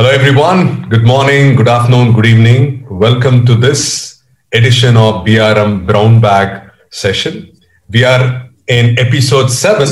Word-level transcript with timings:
Hello, 0.00 0.10
everyone. 0.10 0.88
Good 0.88 1.02
morning, 1.02 1.56
good 1.56 1.66
afternoon, 1.66 2.12
good 2.12 2.24
evening. 2.24 2.86
Welcome 2.88 3.44
to 3.46 3.56
this 3.56 4.22
edition 4.52 4.96
of 4.96 5.26
BRM 5.26 5.88
Brown 5.88 6.20
Bag 6.20 6.70
session. 6.90 7.50
We 7.90 8.04
are 8.04 8.48
in 8.68 8.96
episode 8.96 9.48
seven, 9.48 9.88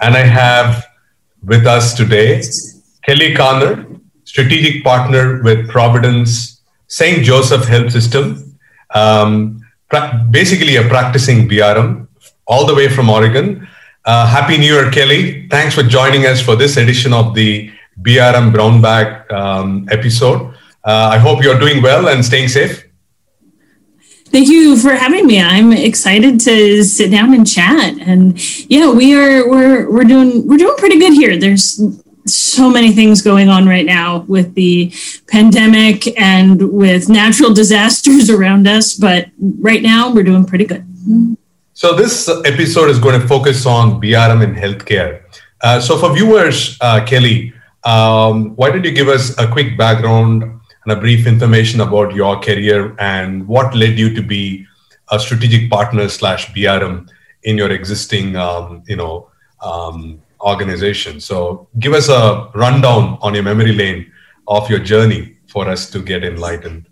and 0.00 0.16
I 0.16 0.24
have 0.24 0.86
with 1.42 1.66
us 1.66 1.92
today 1.92 2.40
Kelli 3.06 3.36
Carner, 3.36 4.00
strategic 4.24 4.82
partner 4.82 5.42
with 5.42 5.68
Providence 5.68 6.62
St. 6.86 7.22
Joseph 7.22 7.66
Health 7.66 7.92
System, 7.92 8.58
um, 8.94 9.60
pra- 9.90 10.26
basically 10.30 10.76
a 10.76 10.88
practicing 10.88 11.46
BRM, 11.46 12.08
all 12.46 12.64
the 12.64 12.74
way 12.74 12.88
from 12.88 13.10
Oregon. 13.10 13.68
Uh, 14.06 14.26
Happy 14.26 14.56
New 14.56 14.72
Year, 14.72 14.90
Kelly. 14.90 15.46
Thanks 15.48 15.74
for 15.74 15.82
joining 15.82 16.24
us 16.24 16.40
for 16.40 16.56
this 16.56 16.78
edition 16.78 17.12
of 17.12 17.34
the 17.34 17.70
BRM 18.00 18.52
Brown 18.52 18.80
Bag 18.80 19.30
um, 19.32 19.88
episode. 19.90 20.54
Uh, 20.84 21.10
I 21.12 21.18
hope 21.18 21.42
you're 21.42 21.58
doing 21.58 21.82
well 21.82 22.08
and 22.08 22.24
staying 22.24 22.48
safe. 22.48 22.84
Thank 24.26 24.48
you 24.48 24.76
for 24.76 24.94
having 24.94 25.26
me. 25.26 25.40
I'm 25.40 25.72
excited 25.72 26.40
to 26.40 26.82
sit 26.82 27.10
down 27.10 27.34
and 27.34 27.46
chat. 27.46 27.96
And 28.00 28.36
yeah, 28.68 28.90
we 28.90 29.14
are 29.14 29.48
we're 29.48 29.88
we're 29.90 30.04
doing 30.04 30.46
we're 30.48 30.58
doing 30.58 30.76
pretty 30.76 30.98
good 30.98 31.12
here. 31.12 31.38
There's 31.38 31.80
so 32.26 32.68
many 32.68 32.90
things 32.90 33.22
going 33.22 33.48
on 33.48 33.68
right 33.68 33.86
now 33.86 34.24
with 34.26 34.54
the 34.54 34.92
pandemic 35.28 36.18
and 36.18 36.72
with 36.72 37.08
natural 37.08 37.54
disasters 37.54 38.28
around 38.28 38.66
us, 38.66 38.94
but 38.94 39.28
right 39.60 39.82
now 39.82 40.12
we're 40.12 40.24
doing 40.24 40.44
pretty 40.44 40.64
good. 40.64 40.84
So 41.74 41.94
this 41.94 42.28
episode 42.44 42.90
is 42.90 42.98
going 42.98 43.20
to 43.20 43.26
focus 43.28 43.66
on 43.66 44.00
BRM 44.00 44.42
in 44.42 44.54
healthcare. 44.54 45.22
Uh, 45.60 45.80
so 45.80 45.96
for 45.96 46.14
viewers, 46.14 46.76
uh, 46.80 47.04
Kelli, 47.04 47.53
um, 47.84 48.56
why 48.56 48.70
don't 48.70 48.84
you 48.84 48.92
give 48.92 49.08
us 49.08 49.36
a 49.38 49.46
quick 49.46 49.76
background 49.76 50.42
and 50.42 50.92
a 50.92 50.96
brief 50.96 51.26
information 51.26 51.80
about 51.80 52.14
your 52.14 52.40
career 52.40 52.94
and 52.98 53.46
what 53.46 53.74
led 53.74 53.98
you 53.98 54.14
to 54.14 54.22
be 54.22 54.66
a 55.10 55.18
strategic 55.18 55.70
partner 55.70 56.08
slash 56.08 56.52
BRM 56.52 57.08
in 57.42 57.58
your 57.58 57.70
existing, 57.70 58.36
um, 58.36 58.82
you 58.86 58.96
know, 58.96 59.30
um, 59.62 60.20
organization. 60.40 61.20
So 61.20 61.68
give 61.78 61.92
us 61.92 62.08
a 62.08 62.50
rundown 62.54 63.18
on 63.20 63.34
your 63.34 63.42
memory 63.42 63.72
lane 63.72 64.10
of 64.46 64.68
your 64.68 64.78
journey 64.78 65.36
for 65.46 65.68
us 65.68 65.90
to 65.90 66.02
get 66.02 66.24
enlightened. 66.24 66.86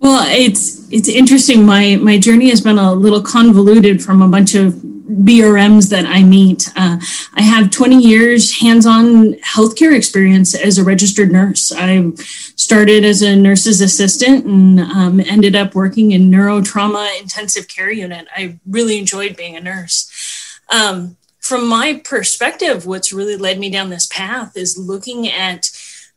Well, 0.00 0.24
it's 0.30 0.88
it's 0.92 1.08
interesting. 1.08 1.66
My 1.66 1.96
my 1.96 2.18
journey 2.18 2.50
has 2.50 2.60
been 2.60 2.78
a 2.78 2.92
little 2.94 3.20
convoluted 3.20 4.02
from 4.02 4.22
a 4.22 4.28
bunch 4.28 4.54
of 4.54 4.80
BRMs 5.08 5.90
that 5.90 6.04
I 6.06 6.22
meet. 6.22 6.68
Uh, 6.76 6.98
I 7.34 7.42
have 7.42 7.70
20 7.70 7.96
years 7.96 8.60
hands-on 8.60 9.34
healthcare 9.34 9.96
experience 9.96 10.54
as 10.54 10.78
a 10.78 10.84
registered 10.84 11.32
nurse. 11.32 11.72
I 11.72 12.10
started 12.56 13.04
as 13.04 13.22
a 13.22 13.34
nurse's 13.34 13.80
assistant 13.80 14.44
and 14.44 14.80
um, 14.80 15.20
ended 15.20 15.56
up 15.56 15.74
working 15.74 16.12
in 16.12 16.30
neurotrauma 16.30 17.20
intensive 17.20 17.68
care 17.68 17.90
unit. 17.90 18.26
I 18.34 18.58
really 18.66 18.98
enjoyed 18.98 19.36
being 19.36 19.56
a 19.56 19.60
nurse. 19.60 20.60
Um, 20.70 21.16
from 21.40 21.66
my 21.66 22.02
perspective, 22.04 22.84
what's 22.84 23.12
really 23.12 23.36
led 23.36 23.58
me 23.58 23.70
down 23.70 23.88
this 23.88 24.06
path 24.06 24.56
is 24.56 24.76
looking 24.76 25.26
at 25.28 25.70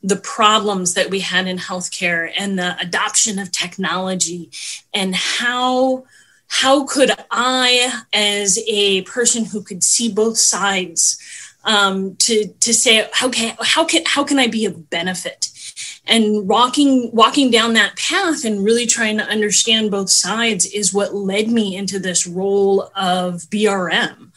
the 0.03 0.17
problems 0.17 0.94
that 0.95 1.09
we 1.09 1.20
had 1.22 1.48
in 1.48 1.58
healthcare 1.58 2.31
and 2.38 2.58
the 2.58 2.78
adoption 2.80 3.39
of 3.39 3.52
technology 3.52 4.50
and 4.94 5.16
how 5.16 6.03
how 6.52 6.85
could 6.85 7.11
i 7.31 8.02
as 8.13 8.59
a 8.67 9.02
person 9.03 9.45
who 9.45 9.63
could 9.63 9.83
see 9.83 10.11
both 10.11 10.38
sides 10.38 11.17
um, 11.63 12.16
to 12.17 12.47
to 12.59 12.73
say 12.73 13.08
how 13.13 13.30
can 13.30 13.55
how 13.61 13.85
can 13.85 14.03
how 14.05 14.23
can 14.23 14.38
i 14.38 14.47
be 14.47 14.66
of 14.66 14.89
benefit 14.89 15.49
and 16.05 16.47
walking 16.47 17.09
walking 17.13 17.49
down 17.49 17.73
that 17.73 17.95
path 17.95 18.43
and 18.43 18.66
really 18.66 18.85
trying 18.85 19.17
to 19.17 19.23
understand 19.23 19.91
both 19.91 20.09
sides 20.09 20.66
is 20.66 20.93
what 20.93 21.15
led 21.15 21.48
me 21.48 21.76
into 21.76 21.99
this 21.99 22.27
role 22.27 22.92
of 22.95 23.42
brm 23.49 24.31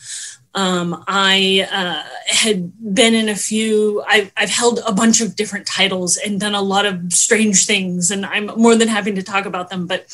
um, 0.56 1.03
I 1.09 1.66
uh, 1.71 2.09
had 2.27 2.72
been 2.94 3.15
in 3.15 3.28
a 3.28 3.34
few, 3.34 4.05
I've, 4.06 4.31
I've 4.37 4.50
held 4.50 4.81
a 4.87 4.93
bunch 4.93 5.21
of 5.21 5.34
different 5.34 5.66
titles 5.66 6.16
and 6.16 6.39
done 6.39 6.55
a 6.55 6.62
lot 6.62 6.87
of 6.87 7.12
strange 7.12 7.66
things, 7.66 8.12
and 8.12 8.25
I'm 8.25 8.47
more 8.47 8.77
than 8.77 8.87
happy 8.87 9.12
to 9.12 9.22
talk 9.22 9.47
about 9.47 9.69
them. 9.69 9.89
But 9.89 10.06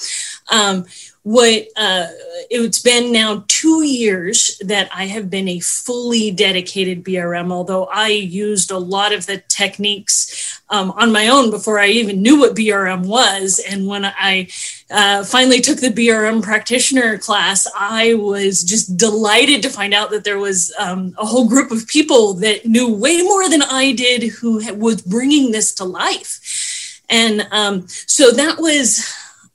um, 0.50 0.86
what 1.22 1.66
uh, 1.76 2.06
it's 2.48 2.81
been 2.81 3.12
now 3.12 3.44
two 3.47 3.84
years 3.84 4.58
that 4.64 4.88
I 4.94 5.04
have 5.06 5.28
been 5.28 5.48
a 5.48 5.60
fully 5.60 6.31
dedicated 6.31 7.04
BRM, 7.04 7.53
although 7.53 7.84
I 7.84 8.08
used 8.08 8.70
a 8.70 8.78
lot 8.78 9.12
of 9.12 9.26
the 9.26 9.42
techniques 9.48 10.60
um, 10.70 10.92
on 10.92 11.12
my 11.12 11.28
own 11.28 11.50
before 11.50 11.78
I 11.78 11.88
even 11.88 12.22
knew 12.22 12.38
what 12.38 12.56
BRM 12.56 13.06
was. 13.06 13.60
And 13.69 13.86
when 13.86 14.06
I 14.06 14.48
uh, 14.91 15.22
finally 15.25 15.60
took 15.60 15.78
the 15.78 15.88
BRM 15.88 16.42
practitioner 16.42 17.19
class, 17.19 17.66
I 17.78 18.14
was 18.14 18.64
just 18.64 18.97
delighted 18.97 19.62
to 19.62 19.69
find 19.69 19.92
out 19.92 20.10
that 20.10 20.25
there 20.25 20.38
was 20.38 20.75
um, 20.78 21.14
a 21.19 21.26
whole 21.26 21.47
group 21.47 21.70
of 21.70 21.87
people 21.87 22.32
that 22.34 22.64
knew 22.64 22.88
way 22.88 23.20
more 23.20 23.47
than 23.48 23.62
I 23.62 23.92
did 23.92 24.22
who 24.22 24.75
was 24.75 25.02
bringing 25.02 25.52
this 25.52 25.75
to 25.75 25.84
life. 25.84 27.02
And 27.10 27.47
um, 27.50 27.88
so 27.88 28.31
that 28.31 28.58
was 28.58 29.04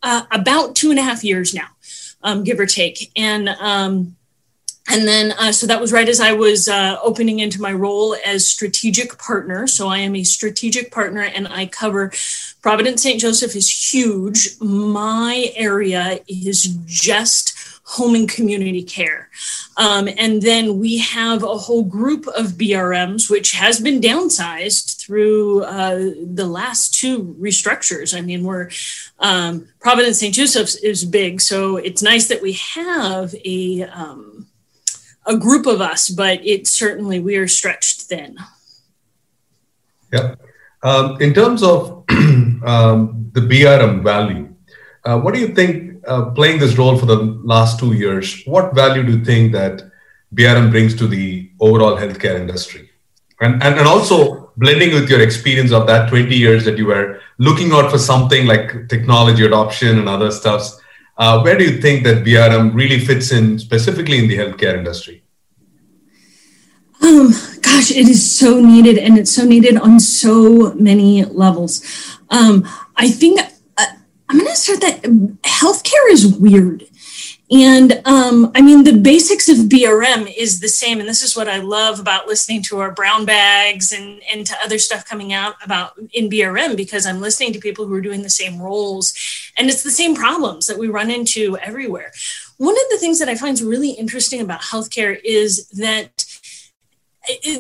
uh, 0.06 0.26
about 0.32 0.76
two 0.76 0.92
and 0.92 1.00
a 1.00 1.02
half 1.02 1.24
years 1.24 1.54
now, 1.54 1.68
um, 2.22 2.44
give 2.44 2.60
or 2.60 2.66
take. 2.66 3.12
And 3.18 3.50
um, 3.50 4.16
and 4.88 5.08
then, 5.08 5.32
uh, 5.40 5.52
so 5.52 5.66
that 5.66 5.82
was 5.82 5.92
right 5.92 6.08
as 6.08 6.20
I 6.20 6.34
was 6.34 6.68
uh, 6.68 6.98
opening 7.02 7.40
into 7.40 7.60
my 7.60 7.74
role 7.74 8.16
as 8.24 8.48
strategic 8.48 9.18
partner. 9.18 9.66
So 9.66 9.88
I 9.88 9.98
am 9.98 10.16
a 10.16 10.24
strategic 10.24 10.92
partner 10.92 11.22
and 11.22 11.48
I 11.48 11.66
cover 11.66 12.12
Providence 12.62 13.02
St. 13.02 13.20
Joseph 13.20 13.56
is 13.56 13.94
huge. 13.94 14.60
My 14.62 15.52
area 15.56 16.20
is 16.28 16.78
just 16.86 17.75
home 17.86 18.16
and 18.16 18.28
community 18.28 18.84
care. 18.84 19.30
Um, 19.78 20.10
and 20.18 20.42
then 20.42 20.80
we 20.80 20.98
have 20.98 21.44
a 21.44 21.58
whole 21.58 21.84
group 21.84 22.26
of 22.28 22.54
BRMs, 22.54 23.30
which 23.30 23.52
has 23.52 23.80
been 23.80 24.02
downsized 24.02 25.00
through 25.00 25.64
uh, 25.64 26.12
the 26.24 26.48
last 26.48 26.96
two 26.96 27.36
restructures. 27.40 28.18
I 28.18 28.22
mean, 28.22 28.44
we're 28.44 28.70
um, 29.20 29.68
Providence 29.80 30.20
St. 30.20 30.34
Joseph's 30.34 30.76
is 30.76 31.06
big, 31.06 31.40
so 31.40 31.78
it's 31.78 32.02
nice 32.02 32.28
that 32.28 32.42
we 32.42 32.54
have 32.54 33.36
a 33.46 33.84
um, 33.84 34.48
a 35.28 35.38
group 35.38 35.68
of 35.68 35.80
us, 35.80 36.10
but 36.10 36.46
it 36.46 36.68
certainly 36.68 37.20
we 37.20 37.36
are 37.38 37.48
stretched 37.48 38.02
thin. 38.02 38.38
Yeah. 40.12 40.36
Um, 40.82 41.22
in 41.22 41.34
terms 41.34 41.62
of 41.64 42.04
um, 42.10 43.32
the 43.34 43.42
BRM 43.42 44.04
value, 44.04 44.54
uh, 45.04 45.20
what 45.20 45.34
do 45.34 45.40
you 45.40 45.50
think 45.50 45.85
uh, 46.08 46.32
playing 46.32 46.60
this 46.60 46.78
role 46.78 46.98
for 46.98 47.06
the 47.06 47.18
last 47.44 47.80
two 47.80 47.94
years, 47.94 48.44
what 48.46 48.76
value 48.76 49.04
do 49.04 49.18
you 49.18 49.26
think 49.26 49.52
that 49.54 49.84
BRM 50.34 50.72
brings 50.72 50.96
to 50.96 51.08
the 51.08 51.50
overall 51.60 51.98
healthcare 51.98 52.40
industry? 52.40 52.90
And, 53.42 53.62
and, 53.62 53.78
and 53.78 53.88
also 53.88 54.54
blending 54.58 54.94
with 54.94 55.10
your 55.10 55.22
experience 55.22 55.72
of 55.72 55.88
that 55.88 56.10
20 56.10 56.34
years 56.36 56.64
that 56.66 56.78
you 56.78 56.86
were 56.86 57.20
looking 57.38 57.72
out 57.74 57.92
for 57.92 57.98
something 57.98 58.46
like 58.46 58.88
technology 58.88 59.46
adoption 59.46 60.00
and 60.00 60.08
other 60.08 60.32
stuffs, 60.32 60.80
uh, 61.18 61.42
where 61.42 61.58
do 61.58 61.64
you 61.64 61.82
think 61.82 62.04
that 62.06 62.24
BRM 62.24 62.74
really 62.74 63.00
fits 63.00 63.32
in 63.32 63.60
specifically 63.60 64.18
in 64.18 64.28
the 64.28 64.38
healthcare 64.38 64.78
industry? 64.78 65.24
Um, 67.02 67.32
gosh, 67.62 67.92
it 67.92 68.08
is 68.08 68.38
so 68.38 68.60
needed 68.60 68.98
and 68.98 69.18
it's 69.18 69.32
so 69.32 69.46
needed 69.46 69.78
on 69.78 70.00
so 70.00 70.74
many 70.74 71.26
levels. 71.26 71.84
Um, 72.30 72.68
I 72.96 73.10
think 73.10 73.40
I'm 74.30 74.40
going 74.40 74.50
to 74.50 74.56
start 74.56 74.82
that 74.82 75.04
healthcare 75.44 76.12
is 76.12 76.36
weird. 76.36 76.86
And 77.52 78.02
um, 78.06 78.52
I 78.56 78.62
mean, 78.62 78.84
the 78.84 78.98
basics 78.98 79.48
of 79.50 79.58
BRM 79.70 80.34
is 80.36 80.60
the 80.60 80.68
same. 80.68 81.00
And 81.00 81.08
this 81.08 81.22
is 81.22 81.38
what 81.38 81.48
I 81.48 81.58
love 81.58 82.00
about 82.00 82.28
listening 82.28 82.64
to 82.64 82.80
our 82.80 82.90
brown 82.90 83.26
bags 83.26 83.92
and, 83.92 84.20
and 84.34 84.48
to 84.48 84.56
other 84.64 84.80
stuff 84.80 85.06
coming 85.06 85.32
out 85.32 85.54
about 85.64 85.94
in 86.12 86.28
BRM, 86.28 86.76
because 86.76 87.06
I'm 87.06 87.22
listening 87.22 87.54
to 87.54 87.60
people 87.60 87.86
who 87.86 87.94
are 87.94 88.02
doing 88.02 88.24
the 88.24 88.32
same 88.32 88.60
roles. 88.60 89.14
And 89.58 89.70
it's 89.70 89.84
the 89.84 89.92
same 89.92 90.16
problems 90.16 90.66
that 90.66 90.80
we 90.80 90.88
run 90.88 91.12
into 91.12 91.56
everywhere. 91.60 92.12
One 92.58 92.76
of 92.76 92.90
the 92.90 92.98
things 92.98 93.20
that 93.20 93.30
I 93.30 93.36
find 93.36 93.60
really 93.62 93.92
interesting 93.92 94.42
about 94.42 94.62
healthcare 94.62 95.20
is 95.24 95.68
that 95.70 96.25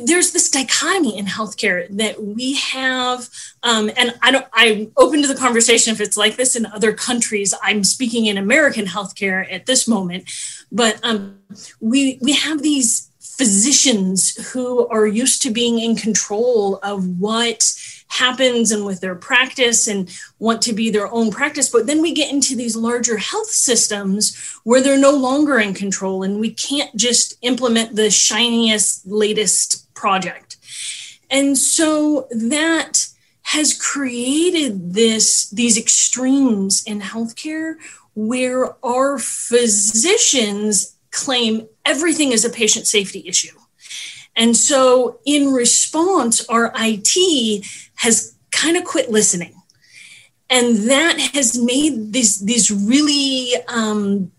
there's 0.03 0.31
this 0.31 0.49
dichotomy 0.49 1.17
in 1.17 1.25
healthcare 1.25 1.87
that 1.89 2.21
we 2.21 2.55
have 2.55 3.29
um, 3.63 3.89
and 3.97 4.13
i 4.21 4.31
don't 4.31 4.45
i'm 4.53 4.91
open 4.97 5.21
to 5.21 5.27
the 5.27 5.35
conversation 5.35 5.93
if 5.93 6.01
it's 6.01 6.17
like 6.17 6.35
this 6.35 6.55
in 6.55 6.65
other 6.67 6.93
countries. 6.93 7.53
I'm 7.63 7.83
speaking 7.83 8.25
in 8.25 8.37
american 8.37 8.85
healthcare 8.85 9.51
at 9.51 9.65
this 9.65 9.87
moment 9.87 10.29
but 10.71 10.99
um, 11.03 11.39
we 11.79 12.19
we 12.21 12.33
have 12.33 12.61
these 12.61 13.11
physicians 13.19 14.51
who 14.51 14.87
are 14.87 15.05
used 15.05 15.41
to 15.41 15.51
being 15.51 15.79
in 15.79 15.95
control 15.95 16.79
of 16.83 17.19
what 17.19 17.73
happens 18.07 18.71
and 18.71 18.85
with 18.85 19.01
their 19.01 19.15
practice 19.15 19.87
and 19.87 20.09
want 20.39 20.61
to 20.61 20.73
be 20.73 20.89
their 20.89 21.11
own 21.11 21.31
practice. 21.31 21.69
But 21.69 21.87
then 21.87 22.01
we 22.01 22.13
get 22.13 22.31
into 22.31 22.55
these 22.55 22.75
larger 22.75 23.17
health 23.17 23.49
systems 23.49 24.35
where 24.63 24.81
they're 24.81 24.97
no 24.97 25.11
longer 25.11 25.59
in 25.59 25.73
control 25.73 26.23
and 26.23 26.39
we 26.39 26.51
can't 26.51 26.95
just 26.95 27.35
implement 27.41 27.95
the 27.95 28.09
shiniest, 28.09 29.05
latest 29.05 29.93
project. 29.93 30.57
And 31.29 31.57
so 31.57 32.27
that 32.31 33.07
has 33.41 33.79
created 33.79 34.93
this 34.93 35.49
these 35.49 35.77
extremes 35.77 36.83
in 36.83 36.99
healthcare 36.99 37.75
where 38.15 38.75
our 38.83 39.19
physicians 39.19 40.95
claim 41.11 41.67
everything 41.85 42.31
is 42.31 42.43
a 42.43 42.49
patient 42.49 42.87
safety 42.87 43.23
issue. 43.27 43.57
And 44.35 44.55
so 44.55 45.19
in 45.25 45.53
response, 45.53 46.47
our 46.49 46.71
IT 46.75 47.65
has 47.95 48.35
kind 48.51 48.77
of 48.77 48.83
quit 48.83 49.09
listening. 49.09 49.53
And 50.49 50.89
that 50.89 51.19
has 51.33 51.57
made 51.57 52.13
these, 52.13 52.39
these 52.39 52.69
really 52.69 53.53
um, 53.67 54.31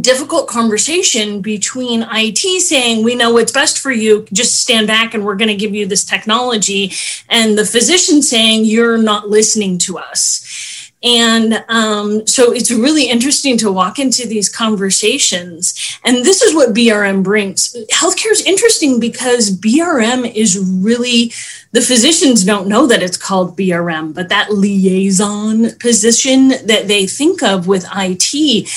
difficult 0.00 0.48
conversation 0.48 1.42
between 1.42 2.06
IT 2.10 2.60
saying, 2.62 3.04
we 3.04 3.14
know 3.14 3.32
what's 3.32 3.52
best 3.52 3.78
for 3.78 3.92
you, 3.92 4.26
just 4.32 4.60
stand 4.60 4.86
back 4.86 5.14
and 5.14 5.24
we're 5.24 5.36
going 5.36 5.48
to 5.48 5.54
give 5.54 5.74
you 5.74 5.86
this 5.86 6.04
technology, 6.04 6.92
and 7.28 7.56
the 7.56 7.64
physician 7.64 8.22
saying, 8.22 8.64
you're 8.64 8.98
not 8.98 9.28
listening 9.28 9.78
to 9.78 9.98
us. 9.98 10.75
And 11.02 11.64
um, 11.68 12.26
so 12.26 12.52
it's 12.52 12.70
really 12.70 13.08
interesting 13.08 13.58
to 13.58 13.70
walk 13.70 13.98
into 13.98 14.26
these 14.26 14.48
conversations. 14.48 15.98
And 16.04 16.24
this 16.24 16.42
is 16.42 16.54
what 16.54 16.74
BRM 16.74 17.22
brings. 17.22 17.76
Healthcare 17.92 18.32
is 18.32 18.42
interesting 18.42 18.98
because 18.98 19.50
BRM 19.50 20.32
is 20.34 20.58
really, 20.58 21.32
the 21.72 21.82
physicians 21.82 22.44
don't 22.44 22.68
know 22.68 22.86
that 22.86 23.02
it's 23.02 23.18
called 23.18 23.56
BRM, 23.56 24.14
but 24.14 24.30
that 24.30 24.52
liaison 24.52 25.76
position 25.78 26.48
that 26.48 26.84
they 26.86 27.06
think 27.06 27.42
of 27.42 27.66
with 27.66 27.86
IT 27.94 28.68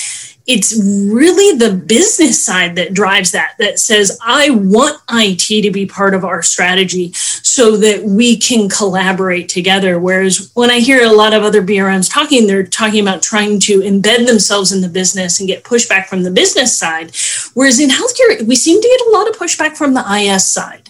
it's 0.50 0.76
really 0.76 1.56
the 1.60 1.72
business 1.72 2.44
side 2.44 2.76
that 2.76 2.92
drives 2.92 3.32
that 3.32 3.54
that 3.60 3.78
says 3.78 4.18
i 4.26 4.50
want 4.50 5.00
it 5.12 5.40
to 5.62 5.70
be 5.72 5.86
part 5.86 6.16
of 6.16 6.26
our 6.26 6.42
strategy 6.42 7.12
so 7.60 7.76
that 7.76 8.02
we 8.06 8.38
can 8.38 8.70
collaborate 8.70 9.50
together 9.50 10.00
whereas 10.00 10.50
when 10.54 10.72
i 10.72 10.80
hear 10.80 11.04
a 11.04 11.12
lot 11.12 11.34
of 11.34 11.44
other 11.44 11.62
brms 11.62 12.10
talking 12.10 12.48
they're 12.48 12.64
talking 12.64 13.02
about 13.02 13.22
trying 13.22 13.60
to 13.60 13.82
embed 13.82 14.26
themselves 14.26 14.72
in 14.72 14.80
the 14.80 14.88
business 14.88 15.40
and 15.40 15.48
get 15.48 15.62
pushback 15.66 16.06
from 16.06 16.24
the 16.24 16.32
business 16.32 16.80
side 16.80 17.12
whereas 17.56 17.78
in 17.82 17.90
healthcare 17.90 18.42
we 18.48 18.56
seem 18.56 18.82
to 18.82 18.88
get 18.88 19.08
a 19.08 19.10
lot 19.10 19.28
of 19.30 19.36
pushback 19.36 19.76
from 19.76 19.94
the 19.94 20.06
is 20.14 20.46
side 20.50 20.90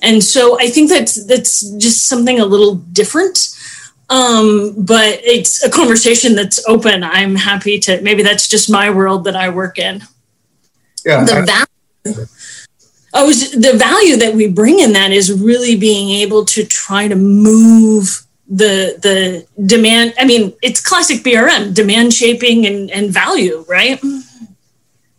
and 0.00 0.24
so 0.24 0.58
i 0.58 0.68
think 0.68 0.88
that's 0.88 1.22
that's 1.26 1.60
just 1.76 2.08
something 2.08 2.40
a 2.40 2.46
little 2.46 2.76
different 2.76 3.52
um, 4.08 4.72
but 4.78 5.20
it's 5.24 5.64
a 5.64 5.70
conversation 5.70 6.36
that's 6.36 6.64
open. 6.68 7.02
I'm 7.02 7.34
happy 7.34 7.80
to. 7.80 8.00
Maybe 8.02 8.22
that's 8.22 8.46
just 8.46 8.70
my 8.70 8.88
world 8.88 9.24
that 9.24 9.34
I 9.34 9.48
work 9.48 9.80
in. 9.80 10.00
Yeah. 11.04 11.24
The 11.24 11.66
value. 12.04 12.26
Oh, 13.18 13.32
the 13.32 13.72
value 13.78 14.16
that 14.18 14.34
we 14.34 14.46
bring 14.46 14.78
in 14.78 14.92
that 14.92 15.10
is 15.10 15.32
really 15.32 15.74
being 15.74 16.10
able 16.10 16.44
to 16.44 16.66
try 16.66 17.08
to 17.08 17.16
move 17.16 18.26
the 18.46 18.98
the 19.00 19.46
demand. 19.64 20.12
I 20.18 20.26
mean, 20.26 20.52
it's 20.60 20.82
classic 20.82 21.24
BRM, 21.24 21.72
demand 21.72 22.12
shaping 22.12 22.66
and, 22.66 22.90
and 22.90 23.10
value, 23.10 23.64
right? 23.70 23.98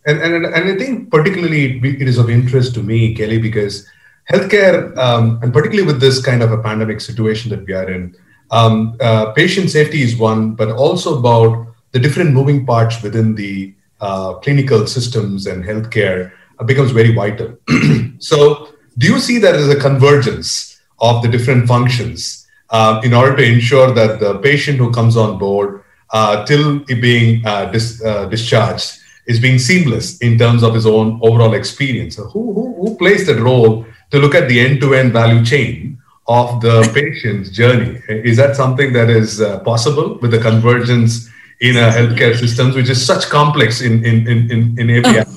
And, 0.06 0.22
and 0.22 0.46
and 0.46 0.72
I 0.72 0.78
think 0.78 1.10
particularly 1.10 1.80
it 1.84 2.08
is 2.08 2.20
of 2.20 2.30
interest 2.30 2.76
to 2.76 2.84
me, 2.84 3.16
Kelli, 3.16 3.42
because 3.42 3.90
healthcare, 4.30 4.96
um, 4.96 5.40
and 5.42 5.52
particularly 5.52 5.88
with 5.92 6.00
this 6.00 6.24
kind 6.24 6.44
of 6.44 6.52
a 6.52 6.62
pandemic 6.62 7.02
situation 7.02 7.50
that 7.50 7.66
we 7.66 7.74
are 7.74 7.90
in, 7.90 8.16
um, 8.52 8.96
uh, 9.02 9.32
patient 9.32 9.72
safety 9.72 10.04
is 10.04 10.16
one, 10.16 10.54
but 10.54 10.70
also 10.70 11.18
about 11.18 11.68
the 11.94 12.00
different 12.00 12.32
moving 12.32 12.64
parts 12.64 13.02
within 13.02 13.34
the 13.34 13.74
uh, 14.02 14.36
clinical 14.36 14.86
systems 14.86 15.48
and 15.48 15.64
healthcare 15.64 16.32
becomes 16.66 16.92
very 16.92 17.14
vital. 17.14 17.58
so, 18.20 18.70
do 18.98 19.08
you 19.08 19.20
see 19.20 19.38
that 19.40 19.56
as 19.56 19.70
a 19.70 19.80
convergence 19.80 20.80
of 21.00 21.22
the 21.22 21.28
different 21.28 21.68
functions 21.68 22.48
uh, 22.72 23.00
in 23.04 23.14
order 23.14 23.36
to 23.36 23.44
ensure 23.44 23.94
that 23.94 24.20
the 24.20 24.40
patient 24.40 24.78
who 24.78 24.92
comes 24.92 25.16
on 25.16 25.38
board 25.38 25.84
uh, 26.12 26.46
till 26.46 26.80
being 26.80 27.46
uh, 27.46 27.66
dis- 27.66 28.02
discharged 28.30 28.98
is 29.28 29.40
being 29.40 29.60
seamless 29.60 30.18
in 30.20 30.38
terms 30.38 30.64
of 30.64 30.74
his 30.74 30.86
own 30.86 31.20
overall 31.22 31.54
experience? 31.54 32.16
So 32.16 32.24
who, 32.24 32.54
who, 32.54 32.74
who 32.82 32.98
plays 32.98 33.28
that 33.28 33.40
role 33.40 33.86
to 34.12 34.20
look 34.20 34.34
at 34.34 34.48
the 34.48 34.60
end-to-end 34.60 35.14
value 35.14 35.44
chain 35.44 35.98
of 36.28 36.62
the 36.62 36.90
patient's 36.94 37.50
journey. 37.50 38.02
Is 38.08 38.38
that 38.38 38.56
something 38.56 38.94
that 38.94 39.10
is 39.10 39.42
uh, 39.42 39.60
possible 39.60 40.18
with 40.22 40.32
the 40.32 40.40
convergence 40.40 41.30
in 41.60 41.76
a 41.78 41.90
healthcare 41.90 42.38
systems, 42.38 42.76
which 42.76 42.90
is 42.90 43.04
such 43.04 43.30
complex 43.30 43.82
in 43.82 44.06
in 44.06 44.28
in 44.28 44.80
in, 44.80 44.90
in? 44.90 45.04
Oh. 45.06 45.24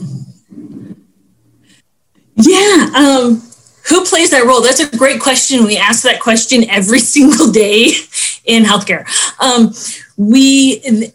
Yeah. 2.42 2.90
Um, 2.94 3.42
who 3.88 4.04
plays 4.04 4.31
that 4.31 4.44
role? 4.46 4.62
That's 4.62 4.81
a 4.81 4.96
great 4.96 5.20
question. 5.20 5.64
We 5.64 5.76
ask 5.76 6.02
that 6.04 6.20
question 6.20 6.69
every 6.69 6.98
single 7.14 7.50
day 7.50 7.92
in 8.44 8.64
healthcare. 8.64 9.06
Um, 9.40 9.72
we, 10.16 11.12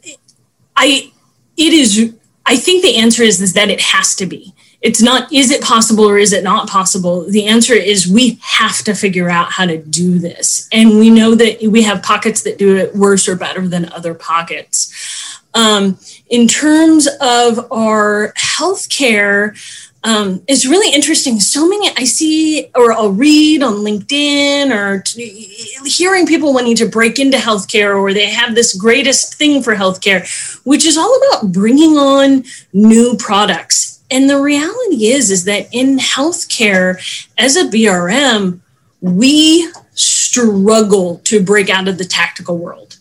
I, 0.76 1.12
it 1.58 1.74
is. 1.74 2.14
I 2.46 2.58
think 2.58 2.84
the 2.84 2.98
answer 2.98 3.24
is, 3.24 3.42
is 3.42 3.54
that 3.54 3.70
it 3.70 3.82
has 3.82 4.16
to 4.16 4.26
be 4.26 4.56
it's 4.86 5.02
not 5.02 5.34
is 5.34 5.50
it 5.50 5.64
possible 5.64 6.08
or 6.08 6.20
is 6.20 6.32
it 6.32 6.44
not 6.44 6.70
possible 6.70 7.26
the 7.26 7.48
answer 7.48 7.74
is 7.74 8.08
we 8.08 8.40
have 8.44 8.84
to 8.84 8.94
figure 8.94 9.30
out 9.30 9.52
how 9.52 9.66
to 9.66 9.80
do 9.80 10.20
this 10.20 10.70
and 10.72 11.00
we 11.00 11.10
know 11.10 11.34
that 11.34 11.60
we 11.64 11.82
have 11.82 12.04
pockets 12.04 12.44
that 12.44 12.60
do 12.60 12.78
it 12.78 12.96
worse 12.96 13.28
or 13.28 13.36
better 13.36 13.68
than 13.68 13.92
other 13.92 14.14
pockets 14.14 15.42
um, 15.56 15.98
in 16.30 16.48
terms 16.48 17.08
of 17.20 17.72
our 17.72 18.32
healthcare 18.38 19.58
um, 20.06 20.44
it's 20.48 20.66
really 20.66 20.94
interesting. 20.94 21.40
So 21.40 21.68
many 21.68 21.90
I 21.98 22.04
see 22.06 22.70
or 22.76 22.94
I'll 22.94 23.12
read 23.12 23.64
on 23.64 23.76
LinkedIn 23.76 24.72
or 24.72 25.02
t- 25.02 25.78
hearing 25.86 26.28
people 26.28 26.54
wanting 26.54 26.76
to 26.78 26.86
break 26.86 27.20
into 27.20 27.38
healthcare 27.38 28.00
or 28.00 28.14
they 28.14 28.30
have 28.30 28.56
this 28.56 28.76
greatest 28.76 29.34
thing 29.34 29.64
for 29.64 29.76
healthcare, 29.76 30.24
which 30.64 30.86
is 30.86 30.98
all 30.98 31.14
about 31.18 31.52
bringing 31.52 31.98
on 31.98 32.44
new 32.72 33.18
products 33.18 33.96
and 34.12 34.30
the 34.30 34.40
reality 34.40 35.08
is 35.08 35.32
is 35.32 35.46
that 35.46 35.68
in 35.72 35.98
healthcare 35.98 36.98
as 37.38 37.56
a 37.56 37.66
brm 37.66 38.60
we 39.02 39.72
struggle 39.94 41.20
to 41.24 41.44
break 41.44 41.70
out 41.70 41.88
of 41.88 41.98
the 41.98 42.06
tactical 42.06 42.58
world 42.58 42.98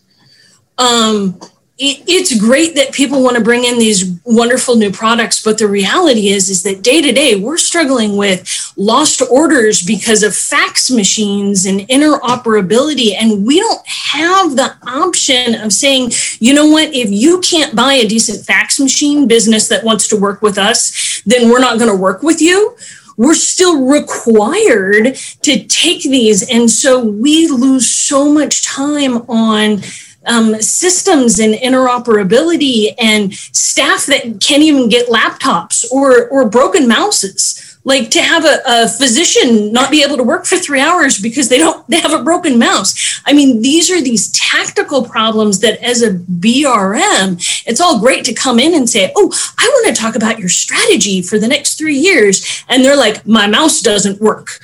um, 0.77 1.39
it, 1.77 2.03
it's 2.07 2.39
great 2.39 2.75
that 2.75 2.93
people 2.93 3.21
want 3.21 3.35
to 3.35 3.43
bring 3.43 3.65
in 3.65 3.77
these 3.77 4.17
wonderful 4.23 4.77
new 4.77 4.91
products 4.91 5.43
but 5.43 5.57
the 5.57 5.67
reality 5.67 6.29
is 6.29 6.49
is 6.49 6.63
that 6.63 6.81
day 6.81 7.01
to 7.01 7.11
day 7.11 7.35
we're 7.35 7.57
struggling 7.57 8.15
with 8.15 8.73
lost 8.77 9.21
orders 9.29 9.85
because 9.85 10.23
of 10.23 10.35
fax 10.35 10.89
machines 10.89 11.65
and 11.65 11.81
interoperability 11.81 13.13
and 13.19 13.45
we 13.45 13.59
don't 13.59 13.85
have 13.85 14.55
the 14.55 14.75
option 14.87 15.55
of 15.55 15.73
saying 15.73 16.11
you 16.39 16.53
know 16.53 16.67
what? 16.67 16.93
If 16.93 17.09
you 17.09 17.39
can't 17.41 17.75
buy 17.75 17.93
a 17.93 18.07
decent 18.07 18.45
fax 18.45 18.79
machine 18.79 19.27
business 19.27 19.67
that 19.67 19.83
wants 19.83 20.07
to 20.09 20.17
work 20.17 20.41
with 20.41 20.57
us 20.57 21.21
then 21.25 21.49
we're 21.49 21.59
not 21.59 21.77
going 21.77 21.91
to 21.91 21.97
work 21.97 22.23
with 22.23 22.41
you. 22.41 22.75
We're 23.17 23.33
still 23.33 23.85
required 23.85 25.15
to 25.41 25.65
take 25.65 26.03
these 26.03 26.49
and 26.49 26.69
so 26.69 27.03
we 27.03 27.47
lose 27.47 27.89
so 27.89 28.31
much 28.31 28.63
time 28.63 29.29
on 29.29 29.81
um, 30.27 30.61
systems 30.61 31.39
and 31.39 31.53
interoperability 31.53 32.93
and 32.97 33.33
staff 33.33 34.05
that 34.07 34.39
can't 34.41 34.63
even 34.63 34.89
get 34.89 35.09
laptops 35.09 35.89
or 35.91 36.27
or 36.29 36.49
broken 36.49 36.87
mouses. 36.87 37.61
Like 37.87 38.09
to 38.11 38.21
have 38.21 38.45
a, 38.45 38.61
a, 38.65 38.87
physician 38.87 39.71
not 39.71 39.91
be 39.91 40.01
able 40.01 40.17
to 40.17 40.23
work 40.23 40.47
for 40.47 40.57
three 40.57 40.81
hours 40.81 41.19
because 41.19 41.49
they 41.49 41.59
don't 41.59 41.87
they 41.87 41.99
have 41.99 42.13
a 42.13 42.23
broken 42.23 42.57
mouse. 42.57 43.21
I 43.25 43.33
mean 43.33 43.61
these 43.61 43.91
are 43.91 44.01
these 44.01 44.31
tactical 44.31 45.03
problems 45.07 45.59
that 45.59 45.81
as 45.83 46.01
a 46.01 46.11
brm 46.11 47.63
it's 47.65 47.81
all 47.81 47.99
great 47.99 48.23
to 48.25 48.33
come 48.33 48.59
in 48.59 48.73
and 48.73 48.89
say 48.89 49.11
oh 49.15 49.31
i 49.57 49.67
want 49.67 49.95
to 49.95 50.01
talk 50.01 50.15
about 50.15 50.39
your 50.39 50.49
strategy 50.49 51.21
for 51.21 51.37
the 51.39 51.47
next 51.47 51.77
three 51.77 51.97
years 51.97 52.63
and 52.69 52.83
they're 52.83 52.95
like 52.95 53.25
my 53.25 53.47
mouse 53.47 53.81
doesn't 53.81 54.21
work. 54.21 54.59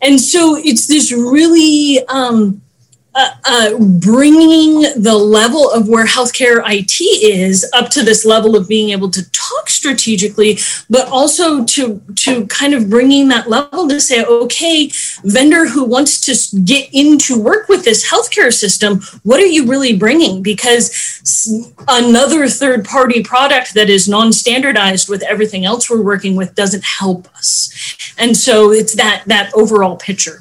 And 0.00 0.20
so 0.20 0.56
it's 0.56 0.86
this 0.86 1.12
really 1.12 2.04
um, 2.08 2.62
uh, 3.14 3.30
uh, 3.44 3.78
bringing 3.78 4.80
the 5.02 5.14
level 5.14 5.70
of 5.70 5.86
where 5.86 6.06
healthcare 6.06 6.62
IT 6.66 7.00
is 7.00 7.70
up 7.74 7.90
to 7.90 8.02
this 8.02 8.24
level 8.24 8.56
of 8.56 8.66
being 8.66 8.88
able 8.88 9.10
to 9.10 9.30
talk 9.32 9.68
strategically, 9.68 10.58
but 10.88 11.08
also 11.08 11.62
to 11.64 12.00
to 12.16 12.46
kind 12.46 12.72
of 12.72 12.88
bringing 12.88 13.28
that 13.28 13.50
level 13.50 13.86
to 13.86 14.00
say, 14.00 14.24
okay, 14.24 14.90
vendor 15.24 15.66
who 15.66 15.84
wants 15.84 16.20
to 16.22 16.62
get 16.62 16.88
into 16.94 17.38
work 17.38 17.68
with 17.68 17.84
this 17.84 18.08
healthcare 18.10 18.52
system, 18.52 19.02
what 19.24 19.40
are 19.40 19.46
you 19.46 19.66
really 19.66 19.94
bringing? 19.94 20.42
Because 20.42 20.90
another 21.88 22.48
third 22.48 22.84
party 22.84 23.22
product 23.22 23.74
that 23.74 23.90
is 23.90 24.08
non-standardized 24.08 25.10
with 25.10 25.22
everything 25.24 25.66
else 25.66 25.90
we're 25.90 26.00
working 26.00 26.34
with 26.34 26.54
doesn't 26.54 26.84
help 26.84 27.28
us, 27.36 28.14
and 28.16 28.36
so 28.36 28.72
it's 28.72 28.94
that 28.94 29.24
that 29.26 29.52
overall 29.54 29.96
picture. 29.96 30.40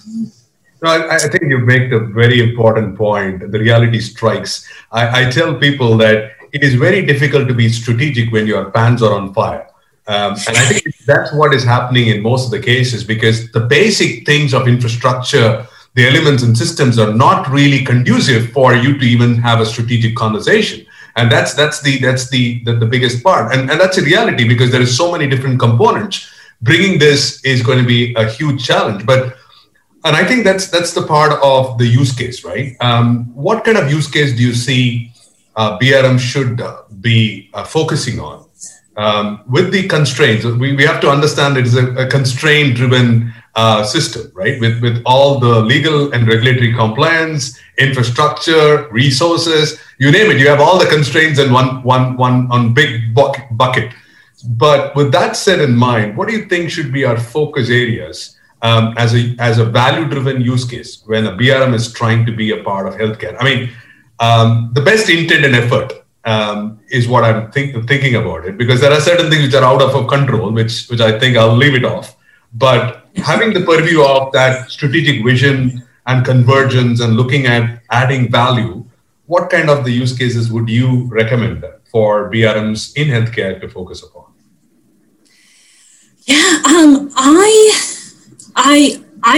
No, 0.81 0.89
I, 0.89 1.15
I, 1.15 1.19
think 1.19 1.43
you 1.43 1.59
make 1.59 1.91
a 1.91 1.99
very 1.99 2.41
important 2.41 2.97
point. 2.97 3.51
The 3.51 3.59
reality 3.59 3.99
strikes. 3.99 4.67
I, 4.91 5.27
I, 5.27 5.31
tell 5.31 5.53
people 5.53 5.95
that 5.97 6.31
it 6.53 6.63
is 6.63 6.73
very 6.73 7.05
difficult 7.05 7.47
to 7.49 7.53
be 7.53 7.69
strategic 7.69 8.31
when 8.31 8.47
your 8.47 8.71
pants 8.71 9.03
are 9.03 9.13
on 9.13 9.31
fire. 9.33 9.67
Um, 10.07 10.33
and 10.47 10.57
I 10.57 10.65
think 10.65 10.83
that's 11.05 11.31
what 11.33 11.53
is 11.53 11.63
happening 11.63 12.07
in 12.07 12.23
most 12.23 12.45
of 12.45 12.51
the 12.51 12.59
cases 12.59 13.03
because 13.03 13.51
the 13.51 13.59
basic 13.59 14.25
things 14.25 14.53
of 14.53 14.67
infrastructure 14.67 15.67
the 15.93 16.07
elements 16.07 16.41
and 16.43 16.57
systems 16.57 16.97
are 16.97 17.13
not 17.13 17.49
really 17.49 17.83
conducive 17.83 18.51
for 18.51 18.73
you 18.73 18.97
to 18.97 19.05
even 19.05 19.35
have 19.35 19.59
a 19.59 19.65
strategic 19.65 20.15
conversation 20.15 20.85
and 21.15 21.31
that's 21.31 21.53
that's 21.53 21.81
the 21.81 21.99
that's 21.99 22.29
the 22.29 22.63
the, 22.63 22.73
the 22.73 22.85
biggest 22.85 23.23
part 23.23 23.53
and, 23.53 23.69
and 23.69 23.79
that's 23.79 23.97
a 23.97 24.01
reality 24.01 24.47
because 24.47 24.71
there 24.71 24.81
is 24.81 24.95
so 24.95 25.11
many 25.11 25.27
different 25.27 25.59
components 25.59 26.31
bringing 26.61 26.97
this 26.97 27.43
is 27.43 27.61
going 27.61 27.77
to 27.77 27.85
be 27.85 28.13
a 28.15 28.25
huge 28.25 28.63
challenge 28.63 29.05
but 29.05 29.35
and 30.05 30.15
i 30.15 30.25
think 30.25 30.43
that's 30.43 30.69
that's 30.69 30.93
the 30.93 31.05
part 31.05 31.33
of 31.43 31.77
the 31.77 31.85
use 31.85 32.13
case 32.15 32.43
right 32.43 32.75
um, 32.81 33.25
what 33.35 33.63
kind 33.63 33.77
of 33.77 33.91
use 33.91 34.09
case 34.09 34.35
do 34.35 34.41
you 34.43 34.53
see 34.53 35.11
uh, 35.55 35.77
brm 35.79 36.19
should 36.19 36.61
uh, 36.61 36.81
be 36.99 37.49
uh, 37.53 37.63
focusing 37.63 38.19
on 38.19 38.45
um, 38.97 39.41
with 39.49 39.71
the 39.71 39.87
constraints 39.87 40.45
we, 40.45 40.75
we 40.75 40.83
have 40.83 40.99
to 41.01 41.09
understand 41.09 41.57
it 41.57 41.65
is 41.65 41.75
a, 41.75 41.87
a 41.95 42.07
constraint 42.07 42.75
driven 42.75 43.33
uh, 43.55 43.83
system, 43.83 44.31
right? 44.33 44.59
With 44.59 44.81
with 44.81 45.01
all 45.05 45.39
the 45.39 45.59
legal 45.61 46.13
and 46.13 46.27
regulatory 46.27 46.73
compliance, 46.73 47.59
infrastructure, 47.77 48.87
resources, 48.91 49.79
you 49.97 50.11
name 50.11 50.31
it. 50.31 50.39
You 50.39 50.47
have 50.47 50.61
all 50.61 50.79
the 50.79 50.85
constraints 50.85 51.39
in 51.39 51.51
one 51.51 51.83
one 51.83 52.15
one 52.17 52.49
on 52.51 52.73
big 52.73 53.13
bucket. 53.13 53.91
But 54.47 54.95
with 54.95 55.11
that 55.11 55.35
said 55.35 55.59
in 55.59 55.75
mind, 55.75 56.17
what 56.17 56.27
do 56.27 56.33
you 56.33 56.45
think 56.45 56.71
should 56.71 56.91
be 56.91 57.05
our 57.05 57.19
focus 57.19 57.69
areas 57.69 58.37
um, 58.61 58.93
as 58.97 59.15
a 59.15 59.35
as 59.39 59.57
a 59.57 59.65
value 59.65 60.07
driven 60.07 60.41
use 60.41 60.65
case 60.65 61.03
when 61.05 61.25
a 61.25 61.31
BRM 61.31 61.73
is 61.73 61.91
trying 61.91 62.25
to 62.25 62.31
be 62.31 62.51
a 62.51 62.63
part 62.63 62.87
of 62.87 62.95
healthcare? 62.95 63.35
I 63.39 63.43
mean, 63.43 63.69
um, 64.19 64.71
the 64.73 64.81
best 64.81 65.09
intent 65.09 65.45
and 65.45 65.55
effort 65.55 65.93
um, 66.25 66.79
is 66.89 67.07
what 67.07 67.23
I'm 67.23 67.51
think, 67.51 67.87
thinking 67.87 68.15
about 68.15 68.45
it 68.45 68.57
because 68.57 68.81
there 68.81 68.91
are 68.91 69.01
certain 69.01 69.29
things 69.29 69.43
which 69.43 69.55
are 69.55 69.63
out 69.63 69.81
of 69.81 70.07
control, 70.07 70.51
which 70.51 70.87
which 70.87 71.01
I 71.01 71.17
think 71.19 71.37
I'll 71.37 71.55
leave 71.55 71.75
it 71.75 71.85
off. 71.85 72.15
But 72.53 73.07
having 73.15 73.53
the 73.53 73.61
purview 73.61 74.03
of 74.03 74.31
that 74.33 74.69
strategic 74.69 75.23
vision 75.25 75.83
and 76.05 76.25
convergence 76.25 76.99
and 76.99 77.15
looking 77.15 77.45
at 77.45 77.81
adding 77.89 78.29
value, 78.29 78.85
what 79.25 79.49
kind 79.49 79.69
of 79.69 79.85
the 79.85 79.91
use 79.91 80.17
cases 80.17 80.51
would 80.51 80.69
you 80.69 81.07
recommend 81.07 81.63
for 81.91 82.29
BRMs 82.31 82.95
in 82.95 83.07
healthcare 83.07 83.59
to 83.61 83.69
focus 83.69 84.03
upon? 84.03 84.25
Yeah, 86.25 86.61
um, 86.65 87.11
I, 87.15 87.80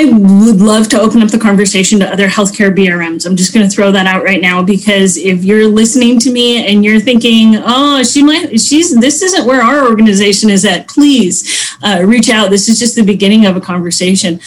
Would 0.05 0.61
love 0.61 0.89
to 0.89 0.99
open 0.99 1.21
up 1.21 1.29
the 1.29 1.39
conversation 1.39 1.99
to 1.99 2.11
other 2.11 2.27
healthcare 2.27 2.75
BRMs. 2.75 3.25
I'm 3.25 3.35
just 3.35 3.53
going 3.53 3.67
to 3.67 3.73
throw 3.73 3.91
that 3.91 4.05
out 4.05 4.23
right 4.23 4.41
now 4.41 4.61
because 4.61 5.17
if 5.17 5.43
you're 5.43 5.67
listening 5.67 6.19
to 6.19 6.31
me 6.31 6.65
and 6.65 6.83
you're 6.83 6.99
thinking, 6.99 7.55
"Oh, 7.57 8.03
she 8.03 8.23
might, 8.23 8.59
she's 8.59 8.99
this 8.99 9.21
isn't 9.21 9.45
where 9.45 9.61
our 9.61 9.87
organization 9.87 10.49
is 10.49 10.65
at," 10.65 10.87
please 10.87 11.75
uh, 11.83 12.03
reach 12.05 12.29
out. 12.29 12.49
This 12.49 12.67
is 12.69 12.79
just 12.79 12.95
the 12.95 13.03
beginning 13.03 13.45
of 13.45 13.55
a 13.55 13.61
conversation. 13.61 14.39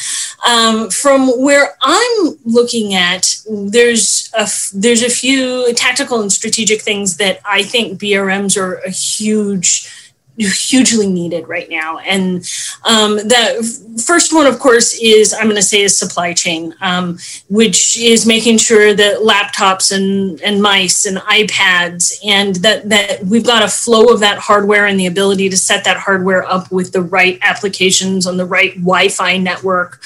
Um, 0.47 0.91
from 0.91 1.29
where 1.43 1.77
I'm 1.81 2.39
looking 2.45 2.95
at, 2.95 3.37
there's 3.49 4.31
a 4.35 4.49
there's 4.75 5.03
a 5.03 5.11
few 5.11 5.73
tactical 5.75 6.21
and 6.21 6.33
strategic 6.33 6.83
things 6.83 7.17
that 7.17 7.41
I 7.45 7.63
think 7.63 8.01
BRMs 8.01 8.61
are 8.61 8.75
a 8.75 8.91
huge 8.91 9.91
hugely 10.39 11.09
needed 11.09 11.49
right 11.49 11.69
now. 11.71 11.99
And 11.99 12.37
um, 12.85 13.17
the 13.17 14.03
first 14.07 14.35
one, 14.35 14.47
of 14.47 14.59
course, 14.59 14.99
is 15.01 15.33
I'm 15.33 15.45
going 15.45 15.57
to 15.57 15.63
say 15.63 15.83
is 15.83 15.97
supply 15.97 16.33
chain, 16.33 16.75
um, 16.81 17.19
which 17.49 17.99
is 17.99 18.27
making 18.27 18.59
sure 18.59 18.95
that 18.95 19.19
laptops 19.19 19.95
and, 19.95 20.41
and 20.43 20.61
mice 20.61 21.07
and 21.07 21.19
iPads 21.19 22.15
and 22.25 22.57
that 22.57 22.89
that 22.89 23.25
we've 23.25 23.47
got 23.47 23.63
a 23.63 23.69
flow 23.69 24.07
of 24.13 24.21
that 24.21 24.39
hardware 24.39 24.87
and 24.87 25.01
the 25.01 25.07
ability 25.07 25.49
to 25.49 25.57
set 25.57 25.85
that 25.85 25.97
hardware 25.97 26.45
up 26.45 26.71
with 26.71 26.93
the 26.93 27.03
right 27.03 27.39
applications 27.43 28.27
on 28.27 28.37
the 28.37 28.47
right 28.47 28.75
Wi-Fi 28.75 29.39
network. 29.39 30.01